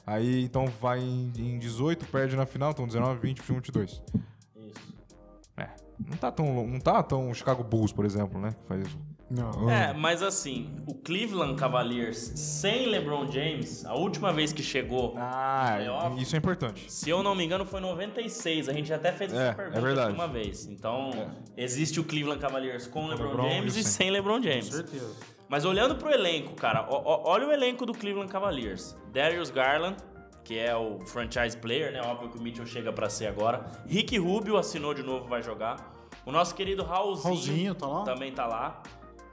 [0.07, 4.03] Aí então vai em, em 18, perde na final, então 19, 20, 21, 22.
[6.21, 6.31] É.
[6.31, 6.67] Tá tão.
[6.67, 8.55] Não tá tão Chicago Bulls, por exemplo, né?
[8.69, 8.87] Faz.
[9.31, 9.71] Não.
[9.71, 15.75] É, mas assim, o Cleveland Cavaliers sem LeBron James, a última vez que chegou, Ah,
[15.77, 16.21] Playoff.
[16.21, 16.91] isso é importante.
[16.91, 18.69] se eu não me engano, foi em 96.
[18.69, 20.09] A gente até fez É, essa é pergunta verdade.
[20.09, 20.67] aqui uma vez.
[20.67, 21.11] Então,
[21.57, 24.11] existe o Cleveland Cavaliers com LeBron, LeBron James e e sem.
[24.11, 24.67] LeBron James.
[24.67, 25.15] certeza.
[25.49, 28.97] Mas olhando pro elenco, cara, ó- ó- olha o elenco do Cleveland Cavaliers.
[29.13, 29.97] Darius Garland,
[30.43, 32.01] que é o franchise player, né?
[32.03, 33.65] Óbvio que o Mitchell chega pra ser agora.
[33.87, 36.00] Rick Rubio assinou de novo, vai jogar.
[36.27, 38.05] O nosso querido Raulzinho, Raulzinho tá lá?
[38.05, 38.83] também tá lá.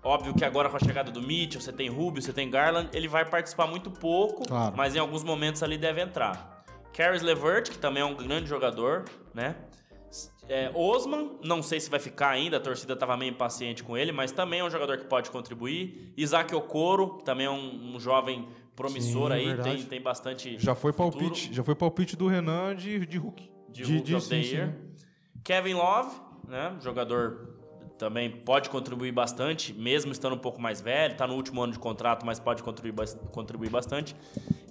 [0.04, 3.08] Óbvio que agora com a chegada do Mitchell, você tem Rubio, você tem Garland, ele
[3.08, 4.74] vai participar muito pouco, Claro.
[4.78, 6.64] mas em alguns momentos ali deve entrar.
[6.94, 9.04] Caris LeVert, que também é um grande jogador,
[9.34, 9.56] né?
[10.50, 14.14] É, Osman, não sei se vai ficar ainda, a torcida estava meio impaciente com ele,
[14.14, 16.14] mas também é um jogador que pode contribuir.
[16.16, 19.76] Isaac Okoro, que também é um, um jovem promissor Sim, aí, verdade.
[19.78, 20.58] tem, tem bastante.
[20.58, 23.52] Já foi futuro palpite, já foi palpite do Renan de, de Hulk.
[23.70, 24.74] de, De- Rookie de- of sim, sim.
[25.44, 26.16] Kevin Love,
[26.48, 26.76] né?
[26.82, 27.56] Jogador
[27.98, 31.80] também pode contribuir bastante, mesmo estando um pouco mais velho, tá no último ano de
[31.80, 34.16] contrato, mas pode contribuir, contribuir bastante.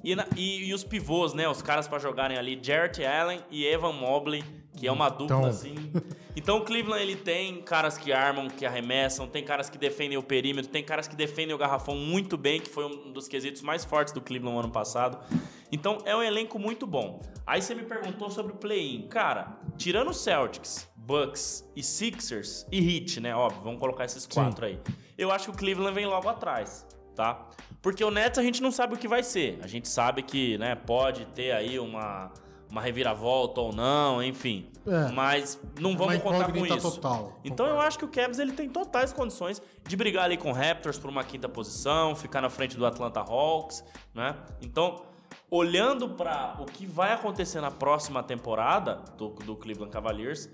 [0.05, 1.49] E, na- e- e os pivôs, né?
[1.49, 4.45] Os caras pra jogarem ali, Jarrett Allen e Evan Mobley,
[4.77, 5.45] que é uma dupla Então.
[5.47, 5.75] assim.
[6.37, 10.23] Então o Cleveland ele tem caras que armam, que arremessam, tem caras que defendem o
[10.23, 13.85] perímetro, tem caras que defendem o garrafão muito bem, que foi um dos quesitos mais
[13.85, 15.19] fortes do Cleveland no ano passado.
[15.73, 17.21] Então é um elenco muito bom.
[17.47, 19.09] Aí você me perguntou sobre o play-in.
[19.09, 23.35] Cara, tirando Celtics, Bucks e Sixers e Heat, né?
[23.35, 24.79] Óbvio, vamos colocar esses quatro aí.
[25.17, 27.49] Eu acho que o Cleveland vem logo atrás, tá?
[27.81, 29.59] Porque o Nets a gente não sabe o que vai ser.
[29.63, 32.33] A gente sabe que, né, pode ter aí uma,
[32.71, 34.71] uma reviravolta ou não, enfim.
[34.87, 35.11] É.
[35.13, 36.93] Mas não vamos contar com isso.
[36.93, 37.39] total.
[37.45, 40.53] Então eu acho que o Cavs ele tem totais condições de brigar ali com o
[40.53, 44.37] Raptors por uma quinta posição, ficar na frente do Atlanta Hawks, né?
[44.61, 45.03] Então,
[45.51, 50.49] olhando para o que vai acontecer na próxima temporada do, do Cleveland Cavaliers,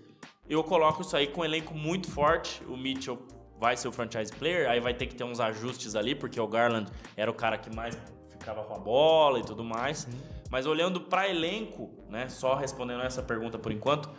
[0.48, 2.62] eu coloco isso aí com um elenco muito forte.
[2.68, 3.18] O Mitchell
[3.58, 6.46] vai ser o franchise player, aí vai ter que ter uns ajustes ali, porque o
[6.48, 7.96] Garland era o cara que mais
[8.28, 10.08] ficava com a bola e tudo mais.
[10.52, 14.10] Mas olhando para elenco, né, só respondendo essa pergunta por enquanto,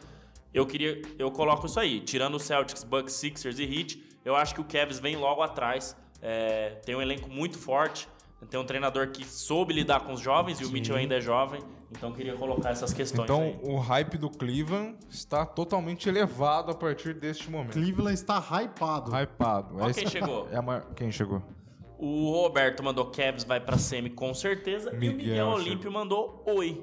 [0.51, 1.99] eu queria, eu coloco isso aí.
[1.99, 5.95] Tirando o Celtics, Bucks, Sixers e Heat, eu acho que o Cavs vem logo atrás.
[6.23, 8.07] É, tem um elenco muito forte.
[8.49, 11.61] Tem um treinador que soube lidar com os jovens e o Mitchell ainda é jovem.
[11.91, 13.59] Então eu queria colocar essas questões Então aí.
[13.61, 17.73] o hype do Cleveland está totalmente elevado a partir deste momento.
[17.73, 19.11] Cleveland está hypado.
[19.15, 19.75] Hypado.
[19.79, 20.47] Ó É quem esse- chegou.
[20.51, 21.41] É a maior- Quem chegou?
[21.98, 24.91] O Roberto mandou Cavs vai pra semi com certeza.
[24.91, 25.48] e o Miguel Miguel.
[25.50, 26.82] Olímpio mandou oi.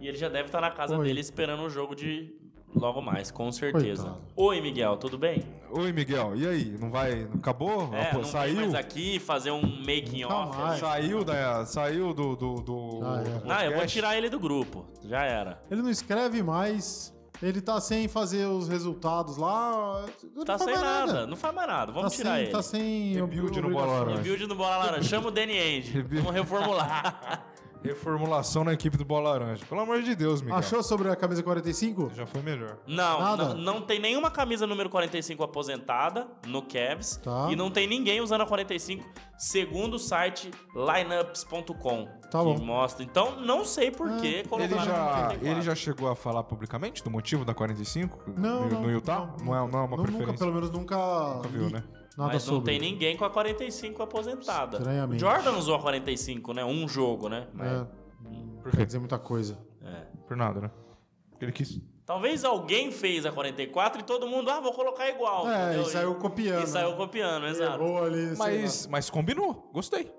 [0.00, 1.04] E ele já deve estar na casa Oi.
[1.04, 2.34] dele esperando o jogo de
[2.74, 4.04] logo mais, com certeza.
[4.04, 4.24] Coitado.
[4.36, 5.44] Oi, Miguel, tudo bem?
[5.72, 6.32] Oi, Miguel.
[6.36, 6.64] E aí?
[6.80, 7.28] Não vai.
[7.34, 7.92] Acabou?
[7.92, 8.56] É, Ah, pô, não vem saiu?
[8.56, 10.78] mais aqui fazer um making off.
[10.80, 11.66] Saiu da.
[11.66, 12.34] Saiu do.
[12.34, 13.24] do, do, Já é.
[13.40, 14.86] do Não, eu vou tirar ele do grupo.
[15.04, 15.62] Já era.
[15.70, 17.14] Ele não escreve mais.
[17.42, 20.04] Ele tá sem fazer os resultados lá.
[20.34, 21.26] Não Tá faz sem mais nada.
[21.26, 21.92] Não faz mais nada.
[21.92, 22.50] Vamos Tá tirar sem, ele.
[22.52, 23.70] tá sem Rebuild no.
[23.70, 24.16] Bola Laranja.
[24.18, 25.08] Rebuild no Bola Laranja.
[25.08, 25.80] Chama o Danny.
[25.80, 26.22] Rebuild.
[26.24, 27.44] Vamos reformular.
[27.82, 29.64] Reformulação na equipe do Bola Laranja.
[29.66, 30.58] Pelo amor de Deus, Miguel.
[30.58, 32.10] Achou sobre a camisa 45?
[32.14, 32.76] Já foi melhor.
[32.86, 33.54] Não, Nada?
[33.54, 37.48] não, não tem nenhuma camisa número 45 aposentada no Cavs Tá.
[37.50, 39.04] e não tem ninguém usando a 45,
[39.38, 42.58] segundo o site lineups.com, Tá que bom.
[42.58, 43.02] mostra.
[43.02, 45.46] Então, não sei por que Ele colocaram já, 44.
[45.48, 48.82] ele já chegou a falar publicamente do motivo da 45 Não, no, não.
[48.82, 49.34] no Utah?
[49.42, 50.26] Não, é, não é uma Não, preferência.
[50.26, 50.96] Nunca, pelo menos nunca,
[51.36, 51.82] Nunca viu, li né?
[52.20, 52.78] Nada Mas não sobre.
[52.78, 54.76] tem ninguém com a 45 aposentada.
[54.76, 55.24] Estranhamente.
[55.24, 56.62] O Jordan usou a 45, né?
[56.62, 57.46] Um jogo, né?
[57.58, 57.86] É,
[58.62, 59.58] Por quer dizer muita coisa.
[59.82, 60.04] É.
[60.28, 60.70] Por nada, né?
[61.40, 61.80] Ele quis.
[62.04, 65.48] Talvez alguém fez a 44 e todo mundo, ah, vou colocar igual.
[65.48, 65.82] É, entendeu?
[65.82, 66.62] e saiu copiando.
[66.62, 67.82] E saiu copiando, exato.
[67.82, 69.70] Errou ali, Mas, mas combinou.
[69.72, 70.12] Gostei.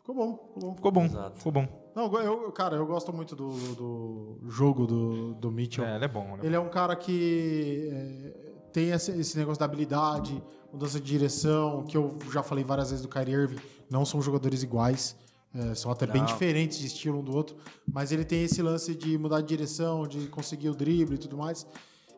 [0.00, 0.74] Ficou bom, ficou bom.
[0.74, 1.04] Ficou bom.
[1.06, 1.38] Exato.
[1.38, 1.68] Ficou bom.
[1.94, 5.86] Não, eu, cara, eu gosto muito do, do jogo do, do Mitchell.
[5.86, 6.40] É, ele é bom, né?
[6.42, 10.42] Ele é um cara que é, tem esse, esse negócio da habilidade,
[10.76, 13.56] mudança de direção, que eu já falei várias vezes do Kyrie Irving.
[13.90, 15.16] Não são jogadores iguais,
[15.54, 16.26] é, são até bem Não.
[16.26, 17.56] diferentes de estilo um do outro,
[17.90, 21.36] mas ele tem esse lance de mudar de direção, de conseguir o drible e tudo
[21.38, 21.66] mais.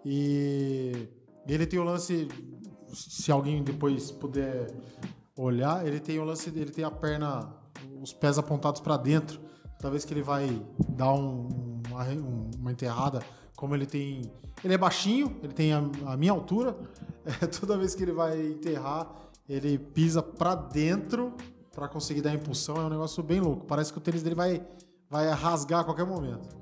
[0.04, 1.08] E
[1.46, 2.26] ele tem o lance,
[2.92, 4.66] se alguém depois puder
[5.36, 7.52] olhar, ele tem o lance, ele tem a perna,
[8.02, 9.40] os pés apontados para dentro.
[9.78, 13.20] Toda vez que ele vai dar um- uma, um- uma enterrada,
[13.54, 14.22] como ele tem.
[14.64, 16.76] Ele é baixinho, ele tem a, a minha altura.
[17.42, 19.08] É, toda vez que ele vai enterrar,
[19.48, 21.34] ele pisa para dentro
[21.74, 22.76] para conseguir dar impulsão.
[22.76, 23.64] É um negócio bem louco.
[23.66, 24.62] Parece que o tênis dele vai,
[25.08, 26.56] vai rasgar a qualquer momento.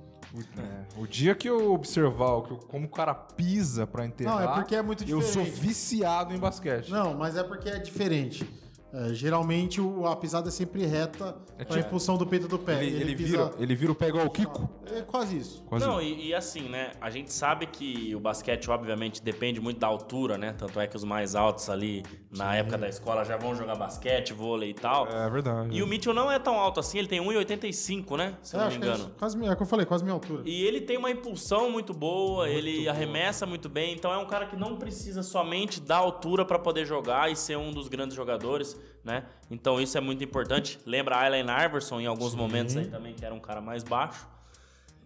[0.59, 4.55] É, o dia que eu observar que- como o cara pisa pra enterrar, Não, é
[4.55, 5.61] porque é muito eu sou diferente.
[5.61, 6.91] viciado em basquete.
[6.91, 8.47] Não, mas é porque é diferente.
[8.93, 12.83] É, geralmente o- a pisada é sempre reta É tipo- impulsão do peito do pé.
[12.85, 14.71] ele, ele, pisa- vira, ele vira o pé igual o Kiko.
[14.87, 15.63] É quase isso.
[15.65, 15.85] Quase.
[15.85, 16.93] Não, e, e assim, né?
[17.01, 20.55] A gente sabe que o basquete, obviamente, depende muito da altura, né?
[20.57, 24.33] Tanto é que os mais altos ali na época da escola já vão jogar basquete,
[24.33, 25.07] vôlei e tal.
[25.09, 25.77] É verdade.
[25.77, 28.35] E o Mitchell não é tão alto assim, ele tem 1,85, né?
[28.43, 29.05] Se eu É, não me acho que é, engano.
[29.09, 29.15] isso.
[29.19, 30.43] quase, minha- é o que eu falei, quase minha altura.
[30.47, 34.47] E ele tem uma impulsão muito boa, ele arremessa muito bem, então é um cara
[34.47, 38.76] que não precisa somente da altura para poder jogar e ser um dos grandes jogadores,
[39.05, 39.25] né?
[39.51, 40.79] Então isso é muito importante.
[40.85, 42.39] Lembra Allen Iverson em alguns Sim.
[42.39, 44.27] momentos aí também, que era um cara mais baixo.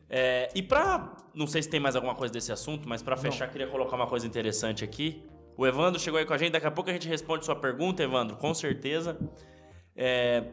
[0.08, 1.14] É, e pra.
[1.32, 4.06] Não sei se tem mais alguma coisa desse assunto, mas pra fechar, queria colocar uma
[4.06, 5.22] coisa interessante aqui.
[5.56, 8.02] O Evandro chegou aí com a gente, daqui a pouco a gente responde sua pergunta,
[8.02, 9.16] Evandro, com certeza.
[9.94, 10.44] É,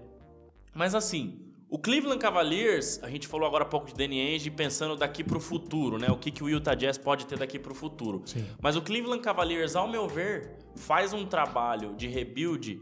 [0.75, 4.95] mas assim, o Cleveland Cavaliers, a gente falou agora há pouco de Danny Ainge pensando
[4.95, 6.07] daqui pro futuro, né?
[6.09, 8.21] O que, que o Utah Jazz pode ter daqui pro futuro.
[8.25, 8.45] Sim.
[8.61, 12.79] Mas o Cleveland Cavaliers, ao meu ver, faz um trabalho de rebuild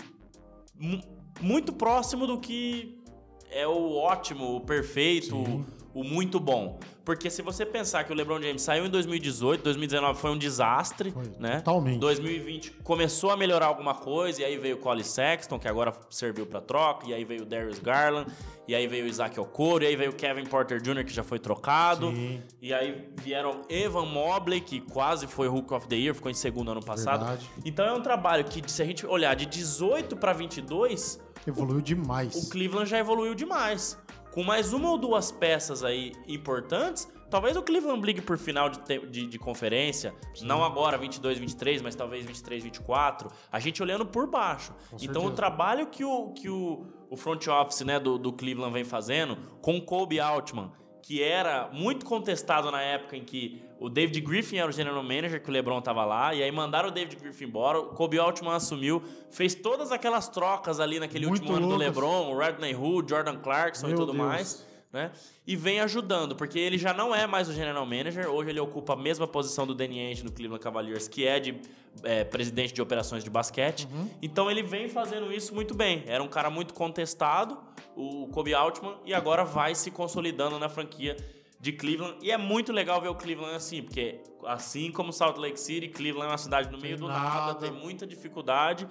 [1.42, 3.04] muito próximo do que
[3.50, 5.66] é o ótimo, o perfeito, Sim.
[5.94, 6.80] o muito bom.
[7.06, 11.12] Porque se você pensar que o LeBron James saiu em 2018, 2019 foi um desastre,
[11.12, 11.58] Foi, né?
[11.58, 12.00] totalmente.
[12.00, 16.48] 2020 começou a melhorar alguma coisa, e aí veio o Cole Sexton, que agora serviu
[16.48, 18.28] pra troca, e aí veio o Darius Garland,
[18.68, 21.24] e aí veio o Isaac Okoro, e aí veio o Kevin Porter Jr., que já
[21.24, 22.10] foi trocado.
[22.10, 22.42] Sim.
[22.60, 26.72] E aí vieram Evan Mobley, que quase foi Hook of the Year, ficou em segundo
[26.72, 27.20] ano passado.
[27.20, 27.48] Verdade.
[27.64, 32.36] Então é um trabalho que, se a gente olhar de 18 para 22, Evoluiu demais.
[32.36, 33.96] o Cleveland já evoluiu demais.
[34.36, 38.82] Com mais uma ou duas peças aí importantes, talvez o Cleveland brigue por final de,
[39.08, 40.14] de, de conferência.
[40.42, 43.32] Não agora, 22, 23, mas talvez 23, 24.
[43.50, 44.74] A gente olhando por baixo.
[44.90, 45.36] Com então o certeza.
[45.36, 49.78] trabalho que o, que o, o front office né, do, do Cleveland vem fazendo com
[49.78, 50.70] o Kobe Altman,
[51.06, 55.40] que era muito contestado na época em que o David Griffin era o general manager,
[55.40, 58.56] que o LeBron tava lá, e aí mandaram o David Griffin embora, o Kobe Altman
[58.56, 61.76] assumiu, fez todas aquelas trocas ali naquele Muito último ano do.
[61.76, 64.26] LeBron, o Rodney Hood, Jordan Clarkson e Meu tudo Deus.
[64.26, 65.12] mais, né?
[65.46, 68.94] E vem ajudando, porque ele já não é mais o general manager, hoje ele ocupa
[68.94, 71.62] a mesma posição do Danny Ainge no Cleveland Cavaliers, que é de
[72.04, 73.88] é, presidente de operações de basquete.
[73.92, 74.10] Uhum.
[74.24, 76.04] Então ele vem fazendo isso muito bem.
[76.08, 77.60] Era um cara muito contestado,
[77.96, 81.16] o Kobe Altman, e agora vai se consolidando na franquia
[81.60, 82.18] de Cleveland.
[82.22, 86.28] E é muito legal ver o Cleveland assim, porque assim como Salt Lake City, Cleveland
[86.28, 87.60] é uma cidade no meio do nada, nada.
[87.60, 88.88] tem muita dificuldade.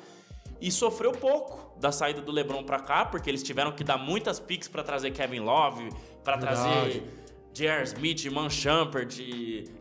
[0.61, 4.41] E sofreu pouco da saída do LeBron pra cá, porque eles tiveram que dar muitas
[4.41, 5.91] picks pra trazer Kevin Love,
[6.23, 7.01] pra Verdade.
[7.01, 7.24] trazer
[7.55, 7.85] J.R.
[7.85, 9.17] Smith, Man Shumpert.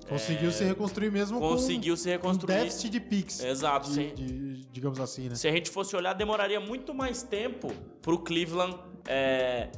[0.07, 2.53] Conseguiu é, se reconstruir mesmo conseguiu se com um reconstruir.
[2.55, 3.43] déficit de picks.
[3.43, 4.11] Exato, de- sim.
[4.15, 5.35] de- digamos assim, né?
[5.35, 7.71] Se a gente fosse olhar, demoraria muito mais tempo
[8.01, 9.69] pro Cleveland é,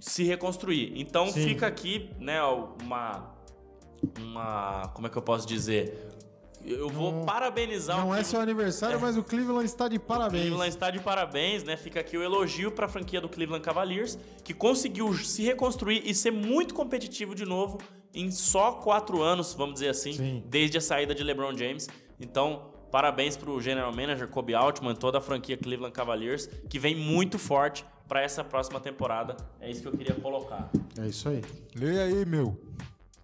[0.00, 0.92] se reconstruir.
[0.96, 1.44] Então Sim.
[1.48, 3.34] fica aqui, né, uma.
[4.20, 4.88] Uma.
[4.94, 6.06] Como é que eu posso dizer?
[6.64, 8.26] Eu vou Não- parabenizar o Não é Cleveland.
[8.28, 10.42] seu aniversário, mas o Cleveland está de O parabéns.
[10.42, 11.76] Cleveland está de parabéns, né?
[11.76, 16.14] Fica aqui o elogio para a franquia do Cleveland Cavaliers, que conseguiu se reconstruir e
[16.14, 17.78] ser muito competitivo de novo
[18.12, 20.42] em só quatro anos, vamos dizer assim, Sim.
[20.46, 21.88] desde a saída de LeBron James.
[22.20, 26.94] Então, parabéns para o general manager Kobe Altman, toda a franquia Cleveland Cavaliers, que vem
[26.94, 29.36] muito forte para essa próxima temporada.
[29.60, 30.70] É isso que eu queria colocar.
[30.98, 31.42] É isso aí.
[31.76, 32.58] Leia aí, meu.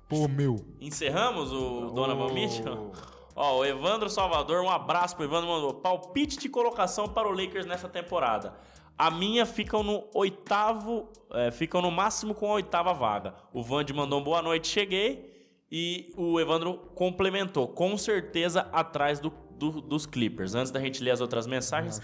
[0.07, 0.57] Pô, meu.
[0.80, 2.35] Encerramos o Donovan Ô.
[2.35, 2.93] Mitchell?
[3.37, 7.66] Ó, o Evandro Salvador, um abraço pro Evandro, mandou palpite de colocação para o Lakers
[7.66, 8.55] nessa temporada.
[8.97, 13.35] A minha ficam no oitavo, é, ficam no máximo com a oitava vaga.
[13.53, 15.32] O Vande mandou um boa noite, cheguei.
[15.70, 20.55] E o Evandro complementou, com certeza atrás do, do- dos Clippers.
[20.55, 22.01] Antes da gente ler as outras mensagens.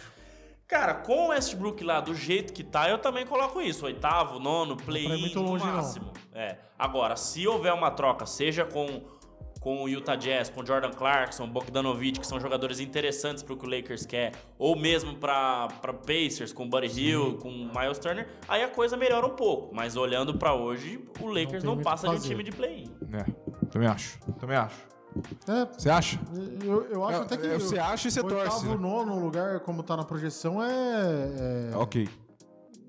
[0.66, 3.86] Cara, com o Westbrook lá do jeito que tá, eu também coloco isso.
[3.86, 5.72] Oitavo, nono, ir play-in no longe, não.
[5.74, 6.12] máximo.
[6.32, 6.56] É.
[6.76, 9.02] Agora, se houver uma troca, seja com,
[9.60, 13.66] com o Utah Jazz, com o Jordan Clarkson, Bogdanovic, que são jogadores interessantes pro que
[13.66, 17.98] o Lakers quer, ou mesmo pra, pra Pacers, com o Buddy Hill, com o Miles
[17.98, 19.74] Turner, aí a coisa melhora um pouco.
[19.74, 22.90] Mas olhando pra hoje, o Lakers não, muito passa o de um time de play-in.
[23.12, 23.24] É,
[23.70, 24.18] também acho.
[24.40, 24.88] Também acho.
[25.48, 26.20] É, Você acha?
[26.64, 27.46] eu, eu acho É, até que.
[27.46, 28.76] é, você acha e você oitavo, torce, né?
[28.76, 30.70] nono lugar, como tá na projeção, é.
[31.72, 32.08] é- Ok.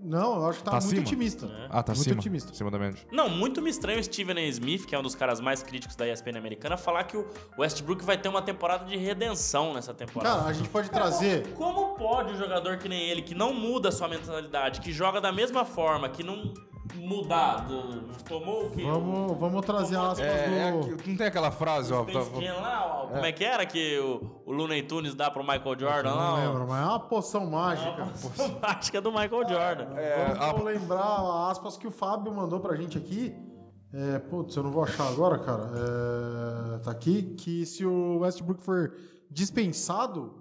[0.04, 1.02] Não, eu acho que tá, Tá muito acima?
[1.02, 1.45] otimista.
[1.45, 1.68] É.
[1.70, 2.20] Ah, tá muito acima.
[2.20, 2.52] otimista.
[2.52, 2.99] Acima da média.
[3.12, 4.47] Não, muito me estranho o Steven A.
[4.47, 7.28] Smith, que é um dos caras mais críticos da ESPN americana, falar que o
[7.58, 10.38] Westbrook vai ter uma temporada de redenção nessa temporada.
[10.38, 11.54] Cara, a gente pode trazer.
[11.54, 15.22] Como pode um jogador que nem ele, que não muda a sua mentalidade, que joga
[15.22, 16.52] da mesma forma, que não
[16.95, 18.84] mudar, do- tomou o quê?
[18.84, 20.79] Vamos, vamos trazer Como- aspas É, é do.
[20.95, 22.03] aqui- não tem aquela frase, ó.
[22.03, 22.19] Tá-
[22.61, 26.09] lá, ó, como é que era que o, o Looney Tunes dá pro Michael Jordan
[26.09, 26.34] Não lá?
[26.34, 26.36] ó?
[26.38, 28.07] lembro, mas é uma poção mágica.
[28.63, 29.88] Acho que é do Michael Jordan.
[29.95, 33.34] É, Vamos, a- lembrar aspas que o Fábio mandou pra gente aqui.
[33.93, 35.69] É, putz, eu não vou achar agora, cara.
[36.75, 37.36] É, tá aqui.
[37.38, 38.93] Que se o Westbrook for
[39.29, 40.34] dispensado.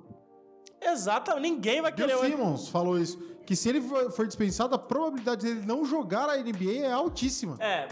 [0.80, 2.18] Exatamente, ninguém vai Bill querer...
[2.18, 3.18] o- Simmons falou isso.
[3.50, 7.56] Que se ele for dispensado, a probabilidade dele não jogar a NBA é altíssima.
[7.58, 7.88] É,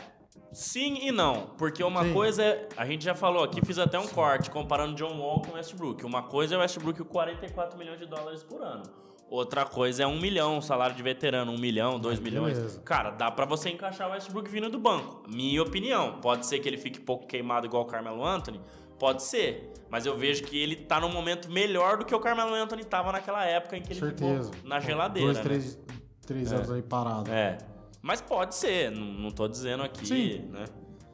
[0.53, 1.49] sim e não.
[1.59, 2.13] Porque uma Sim.
[2.13, 2.69] coisa é.
[2.77, 6.07] A gente já falou aqui, fiz até um corte comparando John Wall com Westbrook.
[6.07, 8.85] Uma coisa é o Westbrook com 44 milhões de dólares por ano.
[9.29, 12.57] Outra coisa é um milhão, salário de veterano, um milhão, dois milhões.
[12.57, 12.81] beleza.
[12.83, 15.25] Cara, dá pra você encaixar o Westbrook vindo do banco.
[15.29, 16.21] Minha opinião.
[16.21, 18.61] Pode ser que ele fique pouco queimado igual o Carmelo Anthony?
[18.99, 19.73] Pode ser.
[19.91, 23.11] Mas eu vejo que ele tá num momento melhor do que o Carmelo Anthony tava
[23.13, 24.53] naquela época em que ele Certeza.
[24.53, 25.27] ficou na geladeira.
[25.33, 25.43] Dois, né?
[25.43, 25.79] três,
[26.27, 27.31] três anos aí parado.
[27.31, 27.57] É.
[28.03, 30.39] Mas pode ser, não, não tô dizendo aqui, Sim.
[30.51, 30.65] né?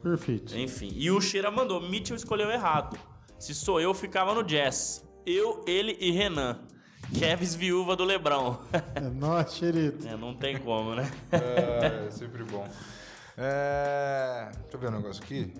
[0.03, 0.57] Perfeito.
[0.57, 0.91] Enfim.
[0.93, 2.97] E o Sheila mandou: Mitchell escolheu errado.
[3.39, 5.03] Se sou eu, ficava no Jazz.
[5.25, 6.59] Eu, ele e Renan.
[7.17, 8.59] Kevs viúva do Lebrão.
[8.95, 10.07] É nóis, xerito.
[10.07, 11.09] é, não tem como, né?
[11.31, 12.67] É, sempre bom.
[13.37, 15.53] É, deixa eu ver um negócio aqui.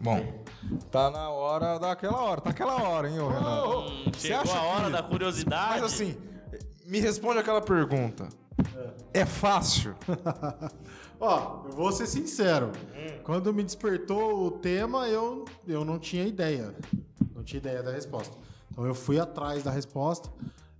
[0.00, 0.44] Bom,
[0.90, 2.40] tá na hora daquela hora.
[2.40, 3.64] Tá aquela hora, hein, ô Renan?
[3.86, 5.80] Hum, Você chegou acha a hora que- da curiosidade.
[5.80, 6.16] Mas assim,
[6.86, 8.28] me responde aquela pergunta.
[9.12, 9.94] É fácil?
[11.20, 12.72] Ó, eu vou ser sincero.
[12.94, 13.20] Hum.
[13.24, 16.74] Quando me despertou o tema, eu, eu não tinha ideia.
[17.34, 18.36] Não tinha ideia da resposta.
[18.70, 20.28] Então eu fui atrás da resposta.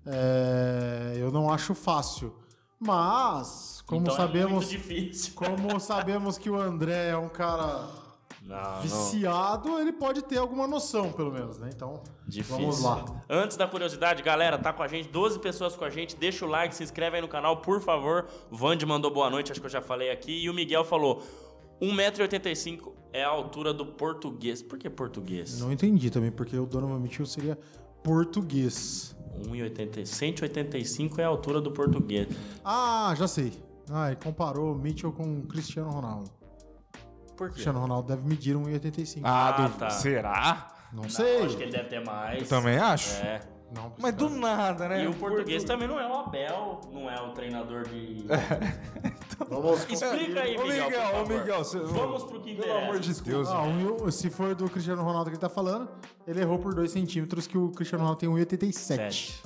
[0.06, 2.34] É, eu não acho fácil.
[2.78, 4.52] Mas, como então É sabemos.
[4.52, 5.32] muito difícil.
[5.34, 7.88] como sabemos que o André é um cara
[8.44, 8.80] Não, não.
[8.82, 11.70] viciado, ele pode ter alguma noção, pelo menos, né?
[11.74, 12.58] Então, Difícil.
[12.58, 13.04] vamos lá.
[13.28, 16.14] Antes da curiosidade, galera, tá com a gente, 12 pessoas com a gente.
[16.14, 18.26] Deixa o like, se inscreve aí no canal, por favor.
[18.50, 20.44] O Vande mandou boa noite, acho que eu já falei aqui.
[20.44, 21.22] E o Miguel falou:
[21.80, 24.62] 1,85m é a altura do português.
[24.62, 25.60] Por que português?
[25.60, 27.58] Não entendi também, porque o Donovan Mitchell seria
[28.02, 29.16] português.
[29.48, 32.28] 1,80 185 é a altura do português.
[32.64, 33.52] Ah, já sei.
[33.90, 36.30] Ah, ele comparou o Mitchell com o Cristiano Ronaldo.
[37.36, 37.54] Por O quê?
[37.54, 39.20] Cristiano Ronaldo deve medir 1,85.
[39.24, 39.90] Ah, Ah, du- tá.
[39.90, 40.74] será?
[40.92, 41.44] não, Não, sei.
[41.44, 42.42] Acho que ele deve ter mais.
[42.42, 43.14] Eu também acho.
[43.22, 43.40] É.
[43.74, 45.02] Não, Mas do nada, né?
[45.02, 48.24] E o português também não é o Abel, não é o treinador de.
[49.50, 49.80] Vamos...
[49.90, 50.84] Explica aí, Ô, Miguel.
[50.84, 51.38] Miguel, por ô.
[51.38, 53.22] Miguel, você- Vamos pro que Pelo amor interessa.
[53.24, 53.48] de Deus.
[53.48, 55.88] Ah, um- se for do Cristiano Ronaldo que ele tá falando,
[56.26, 59.42] ele errou por 2 centímetros, que o Cristiano Ronaldo tem 1,87.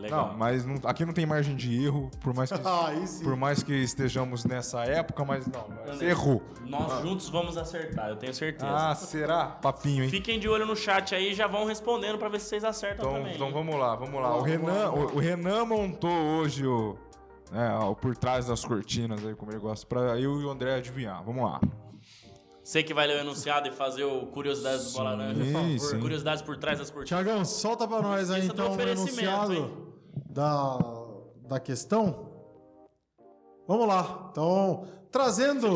[0.00, 0.28] Legal.
[0.28, 3.22] Não, mas não- aqui não tem margem de erro, por mais que, Ah, sim.
[3.22, 6.42] por mais que estejamos nessa época, mas não, mas você errou.
[6.66, 8.70] Nós juntos vamos acertar, eu tenho certeza.
[8.72, 9.46] Ah, será?
[9.46, 10.10] Papinho, hein?
[10.10, 13.06] Fiquem de olho no chat aí e já vão respondendo pra ver se vocês acertam
[13.08, 13.34] Então, também.
[13.34, 14.36] então vamos lá, vamos lá.
[14.36, 16.96] O Renan, o, o Renan montou hoje o,
[17.52, 20.74] né, o por trás das cortinas aí, como ele gosta, pra eu e o André
[20.76, 21.22] adivinhar.
[21.24, 21.60] Vamos lá.
[22.62, 25.78] Você que vai ler o enunciado e fazer o Curiosidades do Bola Laranja, por favor.
[25.80, 25.98] sim.
[26.00, 27.24] Curiosidades por trás das cortinas.
[27.24, 29.76] Tiagão, solta pra nós aí então o oferecimento, enunciado hein?
[30.30, 30.78] Da,
[31.48, 32.28] da questão.
[33.66, 34.28] Vamos lá.
[34.30, 35.68] Então, trazendo,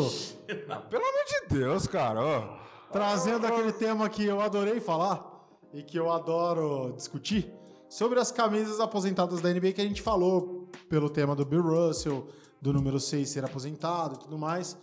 [0.46, 2.20] Pelo amor de Deus, cara.
[2.24, 2.57] ó.
[2.90, 7.52] trazendo aquele tema que eu adorei falar e que eu adoro discutir
[7.88, 12.26] sobre as camisas aposentadas da NBA que a gente falou pelo tema do Bill Russell,
[12.61, 14.76] do número 6 ser aposentado e tudo mais.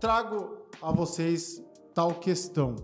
[0.00, 1.62] Trago a vocês
[1.94, 2.76] tal questão.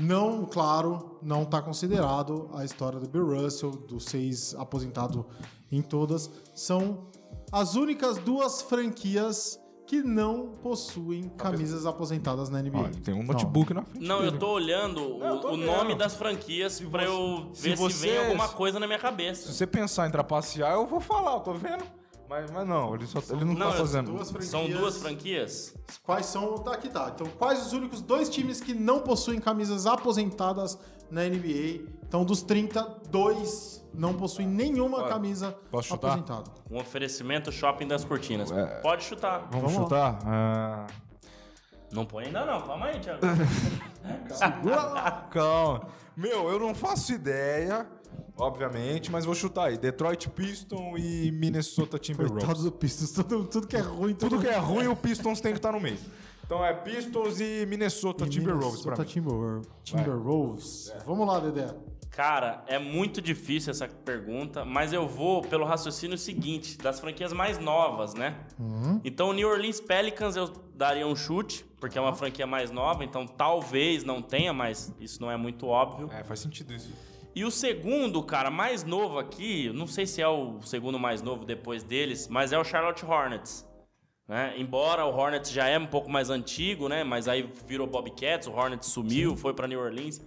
[0.00, 5.26] Não, claro, não está considerado a história do Bill Russell, do seis aposentado
[5.70, 6.30] em todas.
[6.54, 7.08] São
[7.52, 12.78] as únicas duas franquias que não possuem camisas aposentadas na NBA.
[12.78, 14.06] Olha, tem um notebook na frente.
[14.06, 14.34] Não, dele.
[14.34, 17.76] eu tô olhando o, Não, eu tô o nome das franquias pra eu se ver
[17.76, 19.52] se, você- vem alguma coisa na minha Se cabeça.
[19.52, 21.82] você pensar em trapacear, eu vou falar, eu tô vendo.
[22.30, 24.12] Mas, mas não, ele, só, ele não, Não, tá fazendo.
[24.12, 24.50] duas franquias.
[24.52, 25.74] São duas franquias?
[26.04, 26.58] Quais são.
[26.58, 27.10] Tá aqui, tá.
[27.12, 30.78] Então, quais os únicos dois times que não possuem camisas aposentadas
[31.10, 31.90] na NBA?
[32.06, 36.12] Então, dos 30, dois não possuem nenhuma Olha, camisa posso chutar?
[36.12, 36.50] aposentada.
[36.70, 38.52] Um oferecimento shopping das cortinas.
[38.52, 38.78] É.
[38.80, 39.48] Pode chutar.
[39.50, 40.18] Vamos, Vamos chutar?
[40.24, 40.86] Ah,
[41.90, 43.22] Não põe ainda não, calma aí, Thiago.
[45.32, 45.88] calma.
[46.16, 47.88] Meu, eu não faço ideia,
[48.40, 49.78] obviamente, mas vou chutar aí.
[49.78, 52.62] Detroit Pistons e Minnesota Coitado Timberwolves.
[52.64, 55.58] do Pistons, tudo, tudo que é ruim, Tudo que é ruim, o Pistons tem que
[55.58, 55.98] estar no meio.
[56.44, 59.08] Então é Pistons e Minnesota Timberwolves pra Minnesota mim.
[59.08, 59.68] Timberwolves.
[59.84, 60.92] Timberwolves.
[61.06, 61.72] Vamos lá, Dedé.
[62.10, 67.58] Cara, é muito difícil essa pergunta, mas eu vou pelo raciocínio seguinte, das franquias mais
[67.60, 68.36] novas, né?
[69.04, 73.04] Então, o New Orleans Pelicans eu daria um chute, porque é uma franquia mais nova,
[73.04, 76.10] então talvez não tenha, mas isso não é muito óbvio.
[76.12, 76.90] É, faz sentido isso.
[77.34, 81.44] E o segundo, cara, mais novo aqui, não sei se é o segundo mais novo
[81.44, 83.68] depois deles, mas é o Charlotte Hornets.
[84.26, 84.54] Né?
[84.56, 87.02] Embora o Hornets já é um pouco mais antigo, né?
[87.02, 90.20] Mas aí virou Bobcats, o Hornets sumiu, foi pra New Orleans.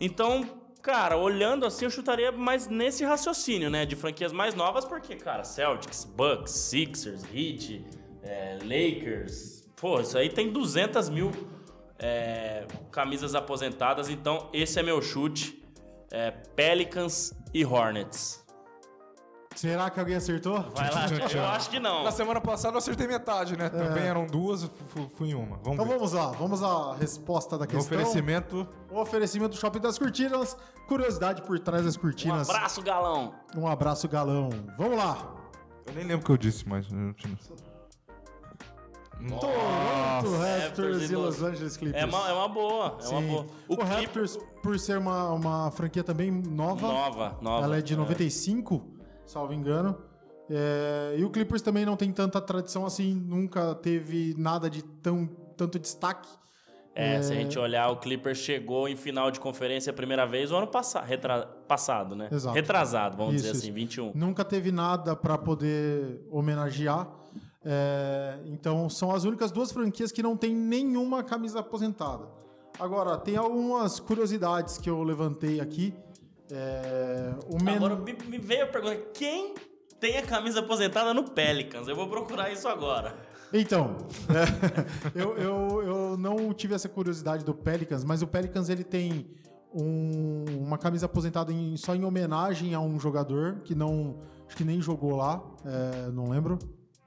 [0.00, 0.44] Então,
[0.82, 3.86] cara, olhando assim, eu chutaria mais nesse raciocínio, né?
[3.86, 7.84] De franquias mais novas, porque, cara, Celtics, Bucks, Sixers, Heat,
[8.22, 9.58] é, Lakers...
[9.80, 11.30] Pô, isso aí tem 200 mil
[11.96, 15.57] é, camisas aposentadas, então esse é meu chute.
[16.10, 18.44] É, Pelicans e Hornets.
[19.54, 20.60] Será que alguém acertou?
[20.74, 22.04] Vai lá, eu acho que não.
[22.04, 23.68] Na semana passada eu acertei metade, né?
[23.68, 24.70] Também eram duas,
[25.16, 25.56] fui em uma.
[25.56, 25.94] Vamos Então ver.
[25.94, 27.80] vamos lá, vamos à resposta da questão.
[27.98, 28.68] oferecimento.
[28.88, 30.56] O oferecimento do Shopping das Cortinas.
[30.86, 32.48] Curiosidade por trás das Um cortinas.
[32.48, 33.34] abraço, galão.
[33.56, 34.48] Um abraço, galão.
[34.78, 35.34] Vamos lá.
[35.86, 36.86] Eu nem lembro o que eu disse, mas.
[36.92, 37.36] eu tinha-
[39.18, 39.46] Toronto
[40.36, 42.02] Raptors Raptors e Los- Angeles Clippers.
[42.02, 43.26] É uma, é uma boa, é uma Sim.
[43.28, 43.46] boa.
[43.68, 47.64] O, Clip- Raptors, por ser uma, uma franquia também nova, Nova, nova.
[47.64, 48.82] ela é de 95,
[49.26, 49.96] salvo engano.
[50.50, 55.26] É, e o Clippers também não tem tanta tradição assim, nunca teve nada de tão,
[55.56, 56.28] tanto destaque.
[56.94, 60.50] É, se a gente olhar, o Clippers chegou em final de conferência a primeira vez
[60.50, 62.28] o ano passa retra- passado, né?
[62.32, 62.54] Exato.
[62.56, 63.66] Retrasado, vamos Isso, dizer isso.
[63.66, 64.12] assim, 21.
[64.16, 67.06] Nunca teve nada para poder homenagear.
[67.64, 72.26] É, então, são as únicas duas franquias que não tem nenhuma camisa aposentada.
[72.78, 75.92] Agora, tem algumas curiosidades que eu levantei aqui.
[76.50, 79.54] É, men- Agora me, me veio a pergunta: quem
[79.98, 81.88] tem a camisa aposentada no Pelicans?
[81.88, 83.16] Eu vou procurar isso agora.
[83.52, 83.96] Então,
[84.28, 89.26] é, eu, eu, eu não tive essa curiosidade do Pelicans, mas o Pelicans ele tem
[89.74, 94.64] um- uma camisa aposentada em- só em homenagem a um jogador que não acho que
[94.64, 96.58] nem jogou lá, é, não lembro.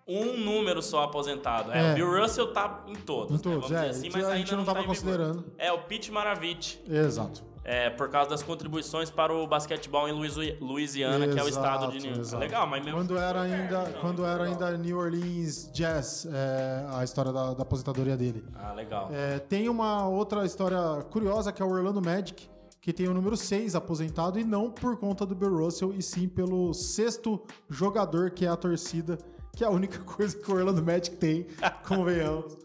[0.08, 1.72] Um número só aposentado.
[1.72, 1.92] É, É.
[1.92, 3.36] o Bill Russell tá em todos.
[3.36, 3.78] Em todos, né?
[3.78, 3.80] é.
[3.82, 4.96] Vamos dizer assim, mas a ainda gente não tá estava em vigor.
[4.96, 5.46] considerando.
[5.58, 6.82] É, o Pete Maravich.
[6.90, 7.44] Exato.
[7.64, 11.92] É, por causa das contribuições para o basquetebol em Louisi- Louisiana, que é o estado
[11.92, 12.40] de Exato, New exato.
[12.44, 12.96] Legal, mas meu.
[12.96, 18.18] Quando era ainda, quando era ainda New Orleans Jazz, é, a história da, da aposentadoria
[18.18, 18.44] dele.
[18.56, 19.10] Ah, legal.
[19.14, 20.80] É, tem uma outra história
[21.12, 22.50] curiosa que é o Orlando Magic,
[22.82, 26.28] que tem o número 6 aposentado e não por conta do Bill Russell, e sim
[26.28, 27.40] pelo sexto
[27.70, 29.20] jogador que é a torcida,
[29.56, 31.48] que é a única coisa que o Orlando Magic tem,
[31.88, 32.58] convenhamos.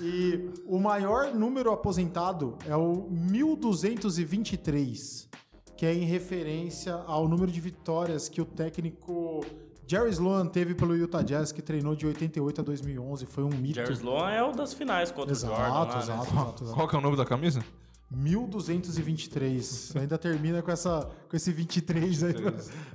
[0.00, 5.28] E o maior número aposentado é o 1223,
[5.76, 9.44] que é em referência ao número de vitórias que o técnico
[9.86, 13.26] Jerry Sloan teve pelo Utah Jazz, que treinou de 88 a 2011.
[13.26, 13.74] Foi um mito.
[13.74, 15.74] Jerry Sloan é o das finais contra Exato, o Jordan.
[15.74, 15.98] lá, né?
[15.98, 16.76] exato, exato, exato.
[16.76, 17.62] Qual que é o nome da camisa?
[18.10, 19.96] 1223.
[19.96, 22.52] Ainda termina com, essa, com esse 23 aí pra,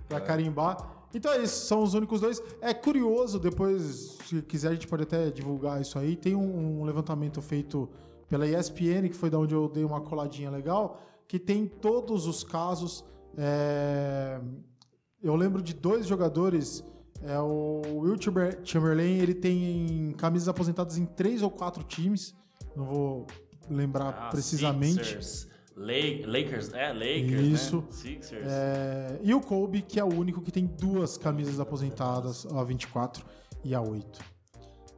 [0.07, 0.77] pra carimbar.
[1.13, 2.41] Então é isso, são os únicos dois.
[2.61, 6.15] É curioso, depois, se quiser, a gente pode até divulgar isso aí.
[6.15, 7.89] Tem um, um levantamento feito
[8.27, 12.43] pela ESPN, que foi da onde eu dei uma coladinha legal, que tem todos os
[12.43, 13.03] casos.
[13.35, 14.39] é,
[15.21, 16.83] Eu lembro de dois jogadores.
[17.21, 22.33] É o Will Chamber- Chamberlain, ele tem camisas aposentadas em três ou quatro times.
[22.75, 23.27] Não vou
[23.69, 25.03] lembrar Ah, precisamente.
[25.03, 25.48] Sixers,
[25.79, 27.77] Lakers, é, Lakers, Isso.
[27.77, 27.83] né?
[27.89, 28.47] Sixers.
[28.47, 33.25] É, e o Kobe, que é o único que tem duas camisas aposentadas, a 24
[33.63, 34.19] e a 8.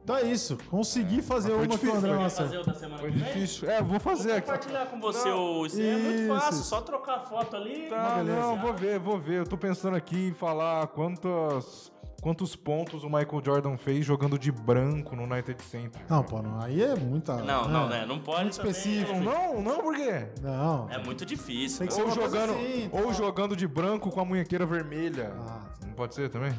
[0.02, 0.58] Então é isso.
[0.68, 3.18] Consegui fazer mas foi uma o difícil, André não fazer o da semana Foi que
[3.18, 3.32] vem?
[3.32, 3.70] difícil.
[3.70, 4.46] É, vou fazer Vou aqui.
[4.46, 5.66] compartilhar com você o...
[5.66, 6.28] Isso é muito Isso.
[6.40, 7.88] fácil, só trocar a foto ali.
[7.88, 8.40] Tá, beleza.
[8.40, 9.38] não, vou ver, vou ver.
[9.38, 11.92] Eu tô pensando aqui em falar quantas,
[12.22, 16.00] quantos pontos o Michael Jordan fez jogando de branco no United Center.
[16.08, 17.36] Não, pô, não, aí é muita.
[17.42, 18.06] Não, não, né?
[18.06, 19.20] Não pode Muito também- específico.
[19.20, 20.28] Não, não, por quê?
[20.40, 20.88] Não.
[20.90, 21.80] É muito difícil.
[21.80, 23.12] Tem que ser Ou jogando, assim, ou tá.
[23.12, 25.34] jogando de branco com a munhequeira vermelha.
[25.46, 26.52] Ah, Não pode ser também?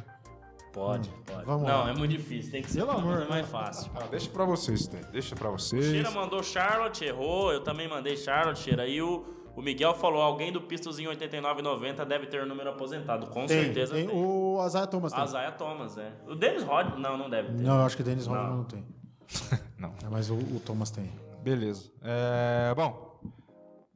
[0.73, 1.45] Pode, pode.
[1.45, 1.89] vamos não, lá.
[1.91, 2.51] é muito difícil.
[2.51, 3.47] Tem que ser Pelo amor, coisa mais né?
[3.51, 3.91] fácil.
[3.95, 4.99] Ah, deixa pra vocês, Té.
[5.11, 5.85] Deixa pra vocês.
[5.85, 7.53] Cheira mandou Charlotte, errou.
[7.53, 8.83] Eu também mandei Charlotte, Cheira.
[8.83, 9.23] Aí o,
[9.55, 13.27] o Miguel falou: alguém do Pistols em 89,90 deve ter número aposentado.
[13.27, 14.07] Com Tem, certeza tem.
[14.07, 14.15] tem.
[14.15, 15.21] O Isaiah Thomas tem.
[15.21, 16.11] A Zaya Thomas, é.
[16.27, 17.61] O Dennis Rod, não, não deve ter.
[17.63, 18.33] Não, eu acho que o Dennis Não.
[18.35, 18.85] Rodman não tem.
[19.77, 19.89] Não.
[20.03, 21.11] É, mas o, o Thomas tem.
[21.41, 21.91] Beleza.
[22.01, 23.19] É, bom,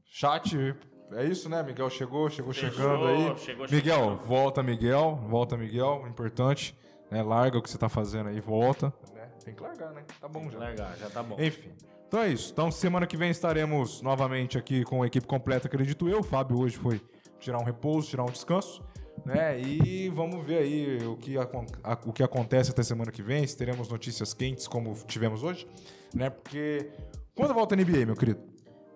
[0.06, 0.76] chat,
[1.14, 1.64] é isso, né?
[1.64, 3.38] Miguel chegou, chegou Fechou, chegando aí.
[3.38, 4.18] chegou Miguel, chegando.
[4.26, 5.16] volta, Miguel.
[5.28, 6.06] Volta, Miguel.
[6.08, 6.78] Importante.
[7.10, 7.24] Né?
[7.24, 8.94] Larga o que você tá fazendo aí, volta.
[9.14, 9.30] Né?
[9.44, 10.04] Tem que largar, né?
[10.20, 10.60] Tá bom já.
[10.60, 11.38] Largar, já tá bom.
[11.40, 11.72] Enfim.
[12.08, 12.52] Então é isso.
[12.54, 16.20] Então semana que vem estaremos novamente aqui com a equipe completa, acredito eu.
[16.20, 17.02] O Fábio hoje foi
[17.40, 18.82] tirar um repouso, tirar um descanso.
[19.26, 19.60] Né?
[19.60, 23.46] E vamos ver aí o que, acon- a- o que acontece até semana que vem,
[23.46, 25.68] se teremos notícias quentes como tivemos hoje.
[26.14, 26.30] Né?
[26.30, 26.90] Porque.
[27.36, 28.40] Quando volta a NBA, meu querido?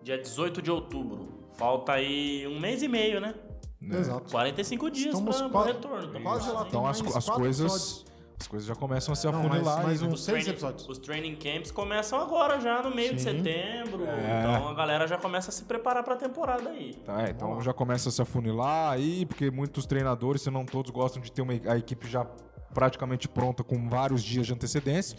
[0.03, 1.27] Dia 18 de outubro.
[1.57, 3.35] Falta aí um mês e meio, né?
[3.81, 4.31] Exato.
[4.31, 6.21] 45 dias qua- pra retorno.
[6.21, 6.65] Quase lá.
[6.67, 8.05] Então as, as coisas.
[8.41, 9.83] As coisas já começam a se Não, mas- afunilar.
[9.83, 10.89] mas uns seis training- episódios.
[10.89, 13.37] Os training camps começam agora, já no meio de Sim.
[13.37, 14.03] setembro.
[14.05, 14.39] É.
[14.39, 16.95] Então a galera já começa a se preparar pra temporada aí.
[17.05, 20.89] Tá, é, então já começa a se afunilar aí, porque muitos treinadores, se não todos,
[20.91, 22.25] gostam de ter uma, a equipe já
[22.73, 25.17] praticamente pronta com vários dias de antecedência.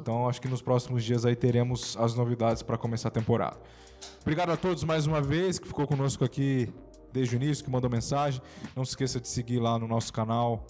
[0.00, 3.56] Então acho que nos próximos dias aí teremos as novidades para começar a temporada.
[4.22, 6.72] Obrigado a todos mais uma vez que ficou conosco aqui
[7.12, 8.40] desde o início, que mandou mensagem.
[8.74, 10.66] Não se esqueça de seguir lá no nosso canal,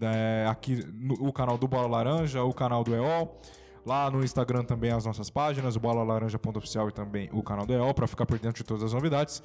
[0.00, 3.40] né, aqui no, o canal do Bola Laranja, o canal do EOL.
[3.86, 7.72] Lá no Instagram também as nossas páginas, o Bola Laranja.oficial e também o canal do
[7.72, 9.42] EOL, para ficar por dentro de todas as novidades.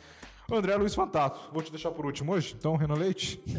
[0.52, 3.42] André Luiz Fantato, vou te deixar por último hoje, então, Renan Leite.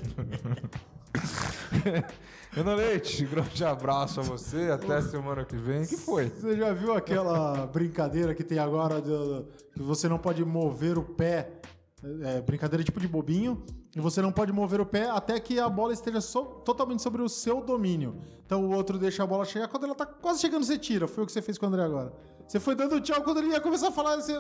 [2.53, 5.85] Renan Leite, grande abraço a você, até semana que vem.
[5.87, 6.29] Que foi?
[6.29, 11.03] Você já viu aquela brincadeira que tem agora de- que você não pode mover o
[11.03, 11.49] pé?
[12.23, 13.65] É, brincadeira tipo de bobinho.
[13.95, 17.23] E você não pode mover o pé até que a bola esteja so- totalmente sobre
[17.23, 18.21] o seu domínio.
[18.45, 19.69] Então o outro deixa a bola chegar.
[19.69, 21.09] Quando ela tá quase chegando, você tira.
[21.09, 22.13] Foi o que você fez com o André agora.
[22.47, 24.17] Você foi dando tchau quando ele ia começar a falar.
[24.17, 24.33] Você...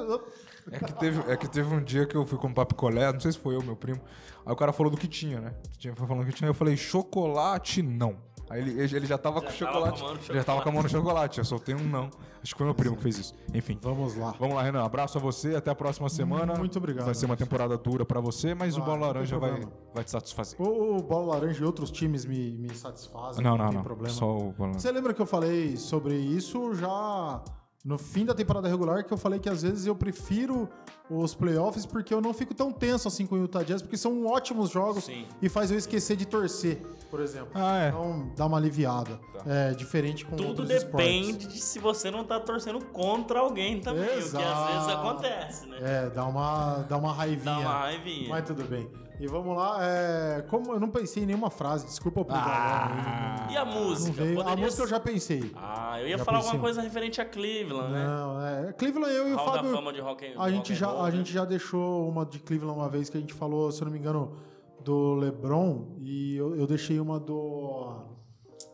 [0.70, 3.32] É que, teve, é que teve um dia que eu fui comprar picolé, não sei
[3.32, 4.00] se foi eu, meu primo.
[4.44, 5.54] Aí o cara falou do que tinha, né?
[5.94, 8.16] Foi falando que tinha, eu falei, chocolate não.
[8.48, 10.00] Aí ele, ele já tava Já com tava chocolate.
[10.00, 12.10] com a mão no Já tava com a mão no chocolate, eu soltei um não.
[12.42, 13.34] Acho que foi meu primo que fez isso.
[13.52, 13.76] Enfim.
[13.82, 14.34] Vamos lá.
[14.38, 14.84] Vamos lá, Renan.
[14.84, 16.54] Abraço a você, até a próxima semana.
[16.54, 19.66] Muito obrigado, Vai ser uma temporada dura pra você, mas o Ah, Bola Laranja vai,
[19.92, 20.60] vai te satisfazer.
[20.60, 23.42] O, o Bola Laranja e outros times me, me satisfazem.
[23.42, 23.82] Não, Não, não, tem não.
[23.84, 24.14] problema.
[24.14, 24.78] Só o Bola Laranja.
[24.80, 27.42] Você lembra que eu falei sobre isso já
[27.84, 30.68] no fim da temporada regular, que eu falei que às vezes eu prefiro
[31.08, 34.26] os playoffs porque eu não fico tão tenso assim com o Utah Jazz, porque são
[34.26, 35.24] ótimos jogos Sim.
[35.40, 37.50] e faz eu esquecer de torcer, por exemplo.
[37.54, 37.88] Ah, é.
[37.88, 39.18] Então dá uma aliviada.
[39.46, 41.52] É diferente com Tudo outros depende esportes.
[41.54, 44.04] de se você não tá torcendo contra alguém também.
[44.04, 44.72] O que às Exato.
[44.72, 45.76] vezes acontece, né?
[45.80, 47.44] É, dá uma, dá uma raivinha.
[47.54, 48.28] Dá uma raivinha.
[48.28, 48.90] Mas tudo bem.
[49.18, 49.78] E vamos lá.
[49.80, 53.46] é, como eu não pensei em nenhuma frase, desculpa o Ah.
[53.50, 54.12] E a música?
[54.22, 54.40] Veio.
[54.40, 55.52] A Poderia música eu já pensei.
[55.56, 56.50] Ah, eu ia Já falar pensei.
[56.50, 58.04] alguma coisa referente a Cleveland, né?
[58.04, 58.72] Não, é.
[58.74, 59.72] Cleveland, eu e o Hall da Fábio.
[59.72, 62.78] fama de rock and A gente, and roll, a gente já deixou uma de Cleveland
[62.78, 64.36] uma vez que a gente falou, se eu não me engano,
[64.84, 68.04] do LeBron e eu, eu deixei uma do.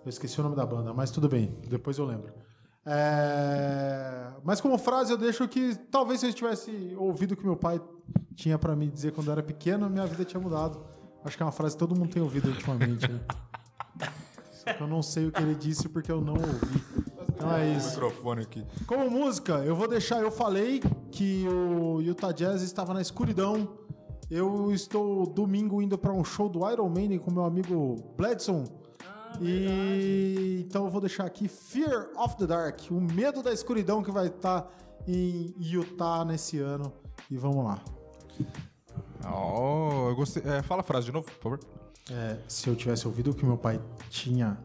[0.05, 2.33] Eu esqueci o nome da banda, mas tudo bem, depois eu lembro.
[2.85, 7.57] É, Mas como frase eu deixo que talvez se eu tivesse ouvido o que meu
[7.57, 7.81] pai
[8.35, 10.85] tinha pra me dizer quando eu era pequeno, minha vida tinha mudado.
[11.25, 13.21] Acho que é uma frase que todo mundo tem ouvido ultimamente, né?
[14.51, 17.12] Só que eu não sei o que ele disse porque eu não ouvi.
[17.43, 17.91] Então é isso.
[17.91, 18.65] microfone aqui.
[18.87, 20.23] Como música, eu vou deixar.
[20.23, 20.81] Eu falei
[21.11, 23.69] que o Utah Jazz estava na escuridão.
[24.31, 28.65] Eu estou domingo indo para um show do Iron Maiden com meu amigo Bledson.
[29.41, 34.11] e então eu vou deixar aqui Fear of the Dark, o medo da escuridão que
[34.11, 34.71] vai estar
[35.07, 36.93] em Utah nesse ano.
[37.31, 37.83] E vamos lá.
[39.25, 40.43] Oh, eu gostei.
[40.45, 41.61] É, fala a frase de novo, por favor.
[42.11, 43.81] É, se eu tivesse ouvido o que meu pai
[44.11, 44.59] tinha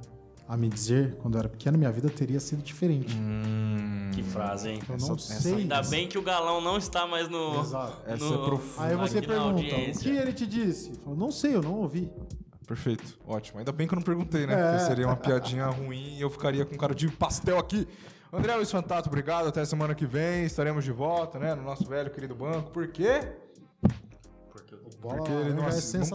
[0.47, 3.15] a me dizer quando eu era pequeno, minha vida teria sido diferente.
[4.13, 4.79] Que frase, hein?
[4.87, 5.55] eu essa- não essa- sei.
[5.55, 7.59] Ainda bem que o galão não está mais no.
[7.61, 8.01] Exato.
[8.05, 8.88] Essa no- é profunda.
[8.88, 10.89] Aí você pergunta, o que ele te disse?
[10.91, 12.09] Eu falo, não sei, eu não ouvi.
[12.65, 13.59] Perfeito, ótimo.
[13.59, 14.53] Ainda bem que eu não perguntei, né?
[14.53, 14.72] É.
[14.72, 17.88] Porque seria uma piadinha ruim e eu ficaria com cara de pastel aqui.
[18.31, 19.47] André Luiz Fantato, obrigado.
[19.47, 20.43] Até semana que vem.
[20.43, 21.55] Estaremos de volta, né?
[21.55, 22.72] No nosso velho querido banco.
[22.72, 23.22] Por quê?
[25.02, 25.69] Bola Porque ele não é nunca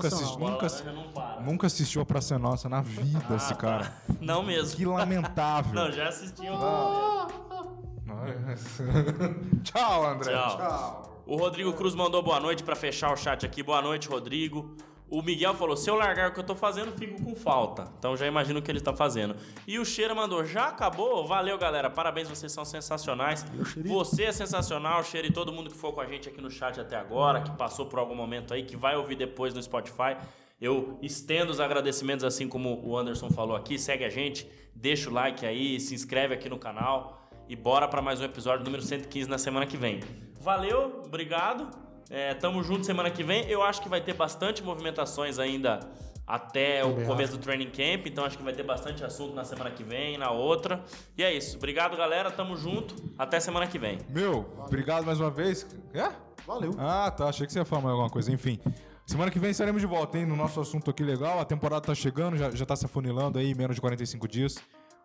[0.08, 0.38] assistiu.
[0.38, 0.70] Nunca-
[1.14, 1.40] para.
[1.40, 3.54] Nunca assistiu a Praça Nossa na vida, Ah, esse tá.
[3.54, 3.92] cara.
[4.20, 4.76] Não mesmo.
[4.76, 5.72] Que lamentável.
[5.72, 6.58] Não, já assisti um.
[9.62, 10.32] Tchau, André.
[10.32, 10.56] Tchau.
[10.56, 11.22] Tchau.
[11.26, 13.62] O Rodrigo Cruz mandou boa noite pra fechar o chat aqui.
[13.62, 14.76] Boa noite, Rodrigo.
[15.12, 17.86] O Miguel falou: se eu largar o que eu tô fazendo, fico com falta.
[17.98, 19.36] Então já imagino o que ele tá fazendo.
[19.66, 21.26] E o Cheira mandou: já acabou?
[21.26, 21.90] Valeu, galera.
[21.90, 23.44] Parabéns, vocês são sensacionais.
[23.84, 26.80] Você é sensacional, Cheira, e todo mundo que for com a gente aqui no chat
[26.80, 30.16] até agora, que passou por algum momento aí, que vai ouvir depois no Spotify.
[30.58, 33.78] Eu estendo os agradecimentos, assim como o Anderson falou aqui.
[33.78, 37.20] Segue a gente, deixa o like aí, se inscreve aqui no canal.
[37.46, 40.00] E bora para mais um episódio número 115 na semana que vem.
[40.40, 41.91] Valeu, obrigado.
[42.12, 43.48] É, tamo junto semana que vem.
[43.48, 45.80] Eu acho que vai ter bastante movimentações ainda
[46.26, 49.70] até o começo do training camp, então acho que vai ter bastante assunto na semana
[49.70, 50.84] que vem, na outra.
[51.16, 51.56] E é isso.
[51.56, 52.30] Obrigado, galera.
[52.30, 52.94] Tamo junto.
[53.18, 53.98] Até semana que vem.
[54.10, 55.66] Meu, obrigado mais uma vez.
[55.94, 56.10] É?
[56.46, 56.74] Valeu.
[56.78, 57.30] Ah, tá.
[57.30, 58.30] Achei que você ia falar mais alguma coisa.
[58.30, 58.60] Enfim.
[59.06, 60.26] Semana que vem estaremos de volta, hein?
[60.26, 61.40] No nosso assunto aqui legal.
[61.40, 64.56] A temporada tá chegando, já, já tá se afunilando aí, menos de 45 dias.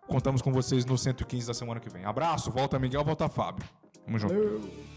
[0.08, 2.04] Contamos com vocês no 115 da semana que vem.
[2.04, 3.66] Abraço, volta Miguel, volta Fábio.
[4.06, 4.34] Tamo junto.
[4.34, 4.97] Valeu.